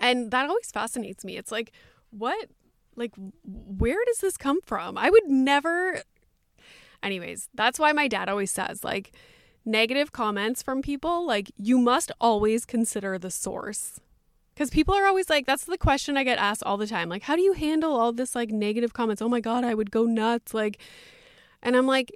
And 0.00 0.30
that 0.30 0.48
always 0.48 0.70
fascinates 0.70 1.24
me. 1.24 1.36
It's 1.36 1.52
like, 1.52 1.72
what 2.10 2.48
like 2.96 3.12
where 3.44 4.04
does 4.06 4.18
this 4.18 4.36
come 4.36 4.60
from? 4.62 4.98
I 4.98 5.10
would 5.10 5.26
never 5.26 6.02
Anyways, 7.02 7.48
that's 7.54 7.80
why 7.80 7.92
my 7.92 8.06
dad 8.06 8.28
always 8.28 8.50
says 8.50 8.84
like 8.84 9.12
negative 9.64 10.12
comments 10.12 10.62
from 10.62 10.82
people, 10.82 11.26
like 11.26 11.50
you 11.56 11.78
must 11.78 12.12
always 12.20 12.64
consider 12.64 13.18
the 13.18 13.30
source. 13.30 14.00
Cuz 14.54 14.70
people 14.70 14.94
are 14.94 15.06
always 15.06 15.30
like 15.30 15.46
that's 15.46 15.64
the 15.64 15.78
question 15.78 16.16
I 16.16 16.24
get 16.24 16.38
asked 16.38 16.62
all 16.64 16.76
the 16.76 16.86
time. 16.86 17.08
Like 17.08 17.22
how 17.22 17.36
do 17.36 17.42
you 17.42 17.54
handle 17.54 17.94
all 17.94 18.12
this 18.12 18.34
like 18.34 18.50
negative 18.50 18.92
comments? 18.92 19.22
Oh 19.22 19.28
my 19.28 19.40
god, 19.40 19.64
I 19.64 19.74
would 19.74 19.90
go 19.90 20.04
nuts 20.04 20.52
like 20.54 20.78
and 21.62 21.76
I'm 21.76 21.86
like 21.86 22.12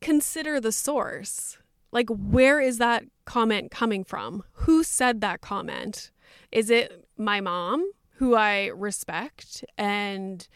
consider 0.00 0.60
the 0.60 0.72
source. 0.72 1.57
Like 1.92 2.08
where 2.08 2.60
is 2.60 2.78
that 2.78 3.04
comment 3.24 3.70
coming 3.70 4.04
from? 4.04 4.44
Who 4.52 4.82
said 4.82 5.20
that 5.20 5.40
comment? 5.40 6.10
Is 6.50 6.70
it 6.70 7.06
my 7.16 7.40
mom? 7.40 7.90
who 8.18 8.34
I 8.34 8.66
respect 8.66 9.64
and 9.76 10.46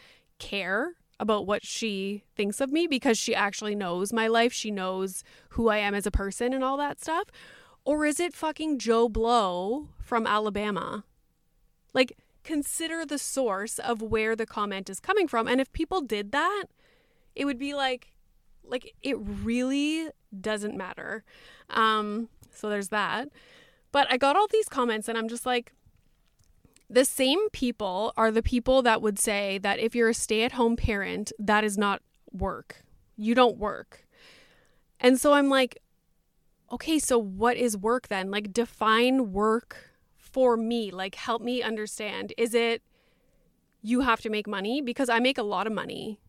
care 0.41 0.95
about 1.21 1.47
what 1.47 1.65
she 1.65 2.25
thinks 2.35 2.61
of 2.61 2.73
me 2.73 2.89
because 2.89 3.17
she 3.17 3.37
actually 3.37 3.77
knows 3.77 4.13
my 4.13 4.27
life. 4.27 4.53
She 4.53 4.73
knows 4.73 5.23
who 5.51 5.69
I 5.69 5.79
am 5.79 5.95
as 5.95 6.05
a 6.05 6.11
person 6.11 6.53
and 6.53 6.65
all 6.65 6.77
that 6.79 7.01
stuff. 7.01 7.29
Or 7.85 8.05
is 8.05 8.19
it 8.19 8.35
fucking 8.35 8.81
Joe 8.81 9.09
Blow 9.09 9.91
from 10.01 10.27
Alabama? 10.27 11.05
Like, 11.95 12.19
consider 12.43 13.07
the 13.07 13.19
source 13.19 13.79
of 13.79 14.03
where 14.03 14.35
the 14.35 14.47
comment 14.47 14.91
is 14.91 14.99
coming 14.99 15.29
from. 15.29 15.47
And 15.47 15.61
if 15.61 15.73
people 15.73 16.01
did 16.01 16.33
that, 16.33 16.65
it 17.37 17.45
would 17.45 17.59
be 17.59 17.75
like, 17.75 18.09
like, 18.65 18.93
it 19.03 19.17
really 19.21 20.09
doesn't 20.41 20.77
matter. 20.77 21.25
Um, 21.71 22.29
so 22.53 22.69
there's 22.69 22.89
that. 22.89 23.29
But 23.91 24.07
I 24.11 24.17
got 24.17 24.37
all 24.37 24.47
these 24.49 24.69
comments 24.69 25.09
and 25.09 25.19
I'm 25.19 25.29
just 25.29 25.47
like, 25.47 25.73
the 26.89 27.05
same 27.05 27.49
people 27.51 28.13
are 28.17 28.31
the 28.31 28.43
people 28.43 28.83
that 28.83 29.01
would 29.01 29.19
say 29.19 29.59
that 29.59 29.79
if 29.79 29.95
you're 29.95 30.11
a 30.11 30.15
stay 30.15 30.45
at 30.45 30.53
home 30.53 30.77
parent, 30.77 31.33
that 31.39 31.65
is 31.65 31.79
not 31.79 32.03
work. 32.31 32.83
You 33.17 33.35
don't 33.35 33.57
work. 33.57 34.07
And 35.01 35.19
so 35.19 35.33
I'm 35.33 35.49
like, 35.49 35.79
okay, 36.71 36.99
so 36.99 37.19
what 37.19 37.57
is 37.57 37.77
work 37.77 38.09
then? 38.09 38.31
Like, 38.31 38.53
define 38.53 39.33
work 39.33 39.91
for 40.17 40.57
me. 40.57 40.91
Like, 40.91 41.15
help 41.15 41.43
me 41.43 41.63
understand. 41.63 42.33
Is 42.37 42.55
it 42.55 42.83
you 43.83 44.01
have 44.01 44.21
to 44.23 44.31
make 44.31 44.47
money? 44.47 44.81
Because 44.81 45.09
I 45.09 45.19
make 45.19 45.39
a 45.39 45.43
lot 45.43 45.67
of 45.67 45.73
money. 45.73 46.21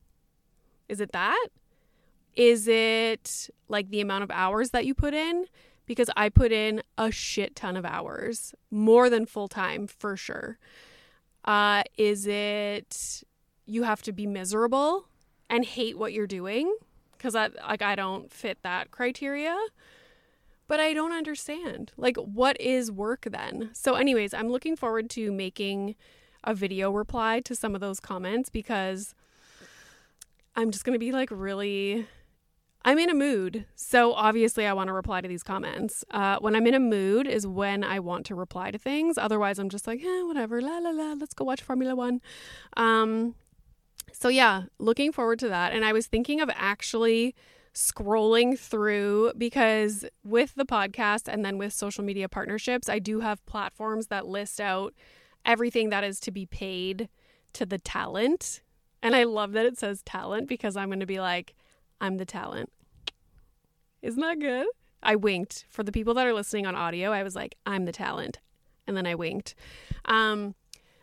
Is 0.90 1.00
it 1.00 1.12
that? 1.12 1.48
Is 2.36 2.68
it 2.68 3.50
like 3.68 3.90
the 3.90 4.02
amount 4.02 4.24
of 4.24 4.32
hours 4.32 4.72
that 4.72 4.86
you 4.86 4.94
put 4.94 5.14
in? 5.14 5.46
because 5.86 6.10
I 6.16 6.30
put 6.30 6.52
in 6.52 6.82
a 6.98 7.12
shit 7.12 7.56
ton 7.56 7.76
of 7.76 7.86
hours, 7.86 8.54
more 8.72 9.10
than 9.10 9.26
full 9.26 9.48
time 9.48 9.88
for 9.88 10.16
sure. 10.16 10.58
Uh, 11.46 11.84
is 11.98 12.26
it 12.26 13.24
you 13.66 13.84
have 13.84 14.02
to 14.04 14.12
be 14.12 14.26
miserable 14.26 15.06
and 15.50 15.66
hate 15.66 15.98
what 15.98 16.14
you're 16.14 16.28
doing? 16.28 16.76
Because 17.18 17.36
I 17.36 17.50
like 17.68 17.82
I 17.82 17.96
don't 17.96 18.32
fit 18.32 18.60
that 18.64 18.92
criteria. 18.92 19.58
But 20.66 20.80
I 20.80 20.94
don't 20.94 21.12
understand. 21.12 21.92
Like, 21.98 22.16
what 22.16 22.60
is 22.60 22.90
work 22.90 23.28
then? 23.30 23.70
So, 23.74 23.96
anyways, 23.96 24.34
I'm 24.34 24.48
looking 24.48 24.78
forward 24.78 25.10
to 25.12 25.32
making 25.32 25.96
a 26.46 26.54
video 26.54 26.90
reply 26.90 27.42
to 27.42 27.54
some 27.54 27.76
of 27.76 27.82
those 27.82 28.00
comments 28.00 28.50
because 28.50 29.14
I'm 30.56 30.72
just 30.72 30.86
going 30.86 30.94
to 30.94 31.00
be 31.00 31.12
like 31.12 31.30
really 31.32 32.08
I'm 32.86 33.00
in 33.00 33.10
a 33.10 33.14
mood, 33.14 33.66
so 33.76 34.14
obviously 34.14 34.66
I 34.66 34.74
want 34.74 34.88
to 34.88 34.94
reply 34.94 35.22
to 35.22 35.28
these 35.28 35.44
comments. 35.44 36.04
Uh, 36.12 36.38
when 36.40 36.54
I'm 36.56 36.68
in 36.68 36.74
a 36.74 36.80
mood 36.80 37.28
is 37.28 37.48
when 37.48 37.84
I 37.84 38.00
want 38.00 38.26
to 38.26 38.36
reply 38.36 38.72
to 38.72 38.78
things. 38.78 39.18
Otherwise, 39.18 39.58
I'm 39.58 39.70
just 39.70 39.88
like, 39.88 40.04
eh, 40.04 40.22
whatever, 40.24 40.62
la 40.62 40.80
la 40.80 40.90
la, 40.90 41.14
let's 41.14 41.34
go 41.34 41.46
watch 41.46 41.62
Formula 41.62 41.96
One. 41.96 42.20
Um, 42.76 43.36
so 44.12 44.28
yeah, 44.28 44.64
looking 44.80 45.12
forward 45.12 45.40
to 45.40 45.50
that. 45.50 45.72
And 45.72 45.86
I 45.86 45.94
was 45.94 46.08
thinking 46.08 46.42
of 46.42 46.50
actually 46.54 47.36
scrolling 47.74 48.58
through 48.60 49.32
because 49.38 50.06
with 50.24 50.54
the 50.56 50.66
podcast 50.66 51.28
and 51.28 51.44
then 51.44 51.58
with 51.58 51.74
social 51.74 52.04
media 52.04 52.30
partnerships, 52.30 52.90
I 52.90 53.00
do 53.00 53.22
have 53.22 53.46
platforms 53.46 54.08
that 54.08 54.28
list 54.28 54.62
out 54.62 54.94
everything 55.46 55.90
that 55.90 56.04
is 56.04 56.20
to 56.22 56.32
be 56.32 56.46
paid 56.46 57.10
to 57.54 57.66
the 57.66 57.78
talent. 57.78 58.62
And 59.02 59.16
I 59.16 59.24
love 59.24 59.54
that 59.54 59.66
it 59.66 59.78
says 59.78 60.02
talent 60.04 60.48
because 60.48 60.78
I'm 60.78 60.90
going 60.90 61.00
to 61.00 61.06
be 61.06 61.20
like, 61.20 61.56
I'm 62.04 62.18
the 62.18 62.26
talent. 62.26 62.70
Isn't 64.02 64.20
that 64.20 64.38
good? 64.38 64.68
I 65.02 65.16
winked. 65.16 65.64
For 65.70 65.84
the 65.84 65.92
people 65.94 66.14
that 66.16 66.28
are 66.28 66.34
listening 66.34 66.66
on 66.66 66.76
audio, 66.76 67.14
I 67.14 67.24
was 67.24 67.34
like, 67.34 67.56
I'm 67.66 67.86
the 67.86 67.94
talent. 67.94 68.40
And 68.86 68.98
then 68.98 69.08
I 69.08 69.16
winked. 69.16 69.56
Um, 70.04 70.54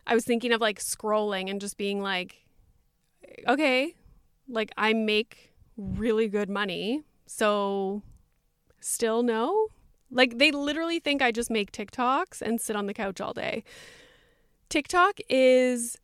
I 0.05 0.13
was 0.13 0.25
thinking 0.25 0.53
of 0.53 0.61
like 0.61 0.79
scrolling 0.79 1.49
and 1.49 1.59
just 1.59 1.75
being 1.75 2.03
like, 2.03 2.45
okay, 3.47 3.95
like 4.47 4.71
I 4.77 4.93
make 4.93 5.51
really 5.75 6.27
good 6.27 6.51
money. 6.51 7.01
So 7.25 8.03
still 8.79 9.23
no? 9.23 9.69
Like 10.11 10.37
they 10.37 10.51
literally 10.51 10.99
think 10.99 11.23
I 11.23 11.31
just 11.31 11.49
make 11.49 11.71
TikToks 11.71 12.43
and 12.43 12.61
sit 12.61 12.75
on 12.75 12.85
the 12.85 12.93
couch 12.93 13.19
all 13.19 13.33
day. 13.33 13.63
TikTok 14.69 15.19
is 15.29 15.97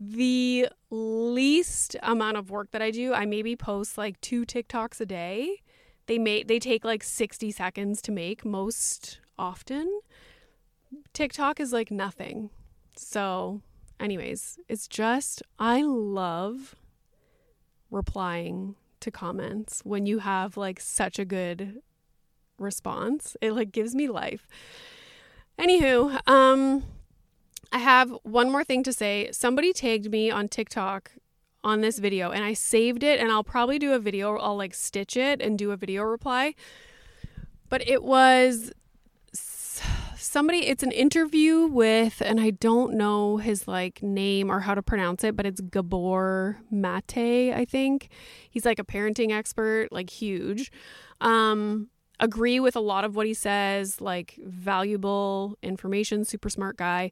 the 0.00 0.66
least 0.88 1.94
amount 2.02 2.38
of 2.38 2.50
work 2.50 2.70
that 2.70 2.80
I 2.80 2.90
do. 2.90 3.12
I 3.12 3.26
maybe 3.26 3.54
post 3.54 3.98
like 3.98 4.18
two 4.22 4.46
TikToks 4.46 4.98
a 5.00 5.06
day. 5.06 5.60
They 6.06 6.18
may 6.18 6.42
they 6.42 6.58
take 6.58 6.84
like 6.84 7.04
60 7.04 7.52
seconds 7.52 8.00
to 8.02 8.10
make 8.10 8.44
most 8.44 9.20
often. 9.38 10.00
TikTok 11.12 11.60
is 11.60 11.72
like 11.72 11.90
nothing. 11.90 12.48
So, 12.96 13.60
anyways, 14.00 14.58
it's 14.68 14.88
just 14.88 15.42
I 15.58 15.82
love 15.82 16.74
replying 17.90 18.76
to 19.00 19.10
comments 19.10 19.82
when 19.84 20.06
you 20.06 20.20
have 20.20 20.56
like 20.56 20.80
such 20.80 21.18
a 21.18 21.24
good 21.26 21.82
response. 22.58 23.36
It 23.42 23.52
like 23.52 23.70
gives 23.70 23.94
me 23.94 24.08
life. 24.08 24.48
Anywho, 25.58 26.18
um 26.26 26.84
I 27.72 27.78
have 27.78 28.12
one 28.22 28.50
more 28.50 28.64
thing 28.64 28.82
to 28.84 28.92
say. 28.92 29.30
Somebody 29.32 29.72
tagged 29.72 30.10
me 30.10 30.30
on 30.30 30.48
TikTok 30.48 31.12
on 31.62 31.80
this 31.82 31.98
video 31.98 32.30
and 32.30 32.42
I 32.42 32.54
saved 32.54 33.02
it 33.02 33.20
and 33.20 33.30
I'll 33.30 33.44
probably 33.44 33.78
do 33.78 33.92
a 33.92 33.98
video 33.98 34.36
I'll 34.38 34.56
like 34.56 34.74
stitch 34.74 35.16
it 35.16 35.42
and 35.42 35.58
do 35.58 35.70
a 35.72 35.76
video 35.76 36.02
reply. 36.02 36.54
But 37.68 37.86
it 37.86 38.02
was 38.02 38.72
somebody 40.16 40.66
it's 40.66 40.82
an 40.82 40.92
interview 40.92 41.66
with 41.66 42.22
and 42.24 42.40
I 42.40 42.50
don't 42.50 42.94
know 42.94 43.36
his 43.36 43.68
like 43.68 44.02
name 44.02 44.50
or 44.50 44.60
how 44.60 44.74
to 44.74 44.82
pronounce 44.82 45.22
it, 45.22 45.36
but 45.36 45.46
it's 45.46 45.60
Gabor 45.60 46.58
Mate, 46.70 47.52
I 47.54 47.64
think. 47.68 48.08
He's 48.48 48.64
like 48.64 48.78
a 48.78 48.84
parenting 48.84 49.30
expert, 49.30 49.88
like 49.92 50.10
huge. 50.10 50.72
Um 51.20 51.88
agree 52.18 52.60
with 52.60 52.76
a 52.76 52.80
lot 52.80 53.04
of 53.04 53.16
what 53.16 53.26
he 53.26 53.34
says, 53.34 54.00
like 54.00 54.38
valuable 54.44 55.56
information, 55.62 56.24
super 56.24 56.50
smart 56.50 56.76
guy. 56.76 57.10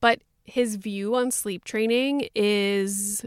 But 0.00 0.20
his 0.44 0.76
view 0.76 1.14
on 1.14 1.30
sleep 1.30 1.64
training 1.64 2.28
is 2.34 3.24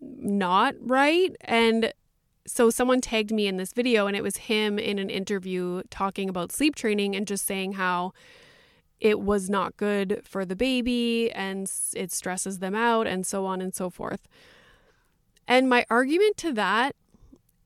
not 0.00 0.74
right. 0.80 1.34
And 1.40 1.92
so 2.46 2.70
someone 2.70 3.00
tagged 3.00 3.32
me 3.32 3.46
in 3.46 3.56
this 3.56 3.72
video, 3.72 4.06
and 4.06 4.16
it 4.16 4.22
was 4.22 4.36
him 4.36 4.78
in 4.78 4.98
an 4.98 5.10
interview 5.10 5.82
talking 5.90 6.28
about 6.28 6.52
sleep 6.52 6.76
training 6.76 7.16
and 7.16 7.26
just 7.26 7.46
saying 7.46 7.72
how 7.72 8.12
it 9.00 9.20
was 9.20 9.50
not 9.50 9.76
good 9.76 10.22
for 10.24 10.44
the 10.44 10.56
baby 10.56 11.30
and 11.32 11.70
it 11.94 12.12
stresses 12.12 12.60
them 12.60 12.74
out 12.74 13.06
and 13.06 13.26
so 13.26 13.44
on 13.44 13.60
and 13.60 13.74
so 13.74 13.90
forth. 13.90 14.26
And 15.46 15.68
my 15.68 15.84
argument 15.90 16.36
to 16.38 16.52
that 16.54 16.96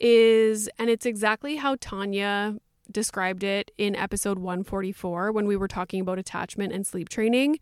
is, 0.00 0.68
and 0.78 0.90
it's 0.90 1.06
exactly 1.06 1.56
how 1.56 1.76
Tanya 1.80 2.56
described 2.90 3.44
it 3.44 3.70
in 3.78 3.94
episode 3.94 4.38
144 4.38 5.30
when 5.30 5.46
we 5.46 5.56
were 5.56 5.68
talking 5.68 6.00
about 6.00 6.18
attachment 6.18 6.72
and 6.72 6.86
sleep 6.86 7.08
training 7.08 7.58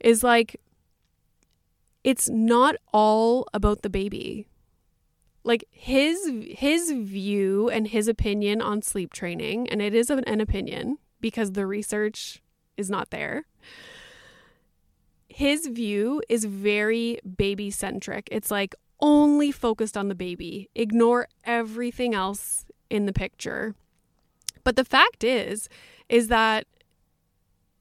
is 0.00 0.22
like 0.24 0.60
it's 2.02 2.28
not 2.28 2.76
all 2.92 3.46
about 3.52 3.82
the 3.82 3.90
baby. 3.90 4.46
like 5.42 5.64
his 5.70 6.16
his 6.48 6.92
view 6.92 7.70
and 7.70 7.88
his 7.88 8.08
opinion 8.08 8.60
on 8.60 8.82
sleep 8.82 9.10
training 9.12 9.68
and 9.70 9.80
it 9.80 9.94
is 9.94 10.10
an, 10.10 10.22
an 10.24 10.40
opinion 10.40 10.98
because 11.20 11.52
the 11.52 11.66
research 11.66 12.42
is 12.76 12.90
not 12.90 13.10
there. 13.10 13.46
His 15.28 15.66
view 15.66 16.22
is 16.28 16.44
very 16.44 17.18
baby 17.36 17.70
centric 17.70 18.28
it's 18.30 18.50
like 18.50 18.74
only 19.00 19.50
focused 19.50 19.96
on 19.96 20.08
the 20.08 20.14
baby. 20.14 20.68
Ignore 20.74 21.28
everything 21.44 22.14
else 22.14 22.66
in 22.90 23.06
the 23.06 23.12
picture. 23.14 23.74
But 24.62 24.76
the 24.76 24.84
fact 24.84 25.24
is 25.24 25.68
is 26.08 26.28
that 26.28 26.66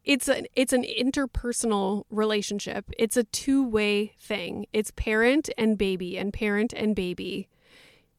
it's 0.03 0.27
an 0.27 0.47
it's 0.55 0.73
an 0.73 0.83
interpersonal 0.83 2.03
relationship. 2.09 2.89
It's 2.97 3.17
a 3.17 3.23
two-way 3.23 4.13
thing. 4.19 4.65
It's 4.73 4.91
parent 4.91 5.49
and 5.57 5.77
baby 5.77 6.17
and 6.17 6.33
parent 6.33 6.73
and 6.73 6.95
baby. 6.95 7.49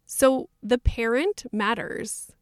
So 0.06 0.48
the 0.62 0.78
parent 0.78 1.46
matters. 1.52 2.32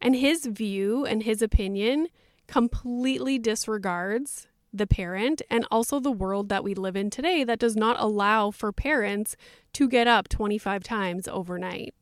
And 0.00 0.16
his 0.16 0.46
view 0.46 1.06
and 1.06 1.22
his 1.22 1.42
opinion 1.42 2.08
completely 2.48 3.38
disregards 3.38 4.48
the 4.72 4.86
parent 4.86 5.42
and 5.48 5.66
also 5.70 6.00
the 6.00 6.10
world 6.10 6.48
that 6.48 6.64
we 6.64 6.74
live 6.74 6.96
in 6.96 7.10
today 7.10 7.44
that 7.44 7.58
does 7.58 7.76
not 7.76 7.96
allow 8.00 8.50
for 8.50 8.72
parents 8.72 9.36
to 9.74 9.88
get 9.88 10.08
up 10.08 10.28
25 10.28 10.82
times 10.82 11.28
overnight. 11.28 11.94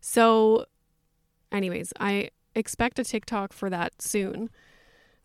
So 0.00 0.66
anyways, 1.50 1.92
I 1.98 2.30
expect 2.54 2.98
a 2.98 3.04
TikTok 3.04 3.52
for 3.52 3.70
that 3.70 4.00
soon. 4.00 4.50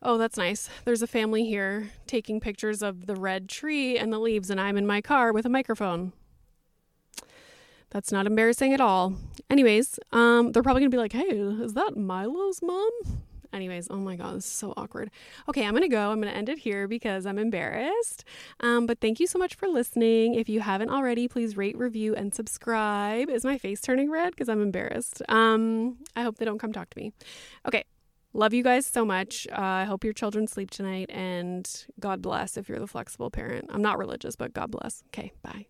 Oh, 0.02 0.18
that's 0.18 0.38
nice. 0.38 0.70
There's 0.84 1.02
a 1.02 1.08
family 1.08 1.46
here 1.46 1.92
taking 2.06 2.40
pictures 2.40 2.82
of 2.84 3.08
the 3.08 3.16
red 3.16 3.50
tree 3.50 3.98
and 3.98 4.14
the 4.14 4.20
leaves, 4.20 4.50
and 4.50 4.60
I'm 4.62 4.78
in 4.78 4.86
my 4.86 5.02
car 5.02 5.34
with 5.34 5.46
a 5.46 5.50
microphone. 5.50 6.14
That's 7.90 8.12
not 8.12 8.28
embarrassing 8.28 8.74
at 8.74 8.82
all. 8.82 9.16
Anyways, 9.50 10.00
um, 10.12 10.52
they're 10.52 10.64
probably 10.64 10.82
gonna 10.82 10.90
be 10.90 10.98
like, 10.98 11.14
"Hey, 11.14 11.30
is 11.30 11.74
that 11.74 11.96
Milo's 11.96 12.62
mom?" 12.62 12.90
Anyways, 13.54 13.88
oh 13.90 13.96
my 13.96 14.18
god, 14.18 14.36
this 14.36 14.46
is 14.46 14.52
so 14.52 14.74
awkward. 14.76 15.10
Okay, 15.48 15.66
I'm 15.66 15.74
gonna 15.74 15.88
go. 15.88 16.12
I'm 16.12 16.20
gonna 16.20 16.34
end 16.34 16.50
it 16.50 16.60
here 16.60 16.90
because 16.90 17.26
I'm 17.26 17.40
embarrassed. 17.40 18.26
Um, 18.60 18.86
but 18.86 19.00
thank 19.00 19.22
you 19.22 19.28
so 19.28 19.40
much 19.40 19.56
for 19.56 19.70
listening. 19.70 20.36
If 20.36 20.50
you 20.50 20.60
haven't 20.60 20.90
already, 20.90 21.30
please 21.30 21.56
rate, 21.56 21.78
review, 21.78 22.14
and 22.14 22.36
subscribe. 22.36 23.30
Is 23.30 23.46
my 23.46 23.58
face 23.58 23.80
turning 23.80 24.12
red? 24.12 24.32
Because 24.32 24.50
I'm 24.50 24.62
embarrassed. 24.62 25.22
Um, 25.30 26.00
I 26.18 26.24
hope 26.24 26.38
they 26.38 26.44
don't 26.44 26.60
come 26.60 26.74
talk 26.74 26.90
to 26.90 27.00
me. 27.00 27.14
Okay, 27.66 27.86
Love 28.38 28.54
you 28.54 28.64
guys 28.64 28.86
so 28.86 29.06
much. 29.06 29.48
Uh, 29.50 29.62
I 29.62 29.84
hope 29.86 30.04
your 30.04 30.12
children 30.12 30.46
sleep 30.46 30.70
tonight, 30.70 31.10
and 31.10 31.86
God 32.02 32.22
bless 32.22 32.58
if 32.58 32.68
you're 32.68 32.80
the 32.80 32.86
flexible 32.86 33.32
parent. 33.32 33.70
I'm 33.70 33.82
not 33.82 33.98
religious, 33.98 34.36
but 34.36 34.54
God 34.54 34.72
bless. 34.72 35.04
Okay, 35.08 35.32
bye. 35.42 35.68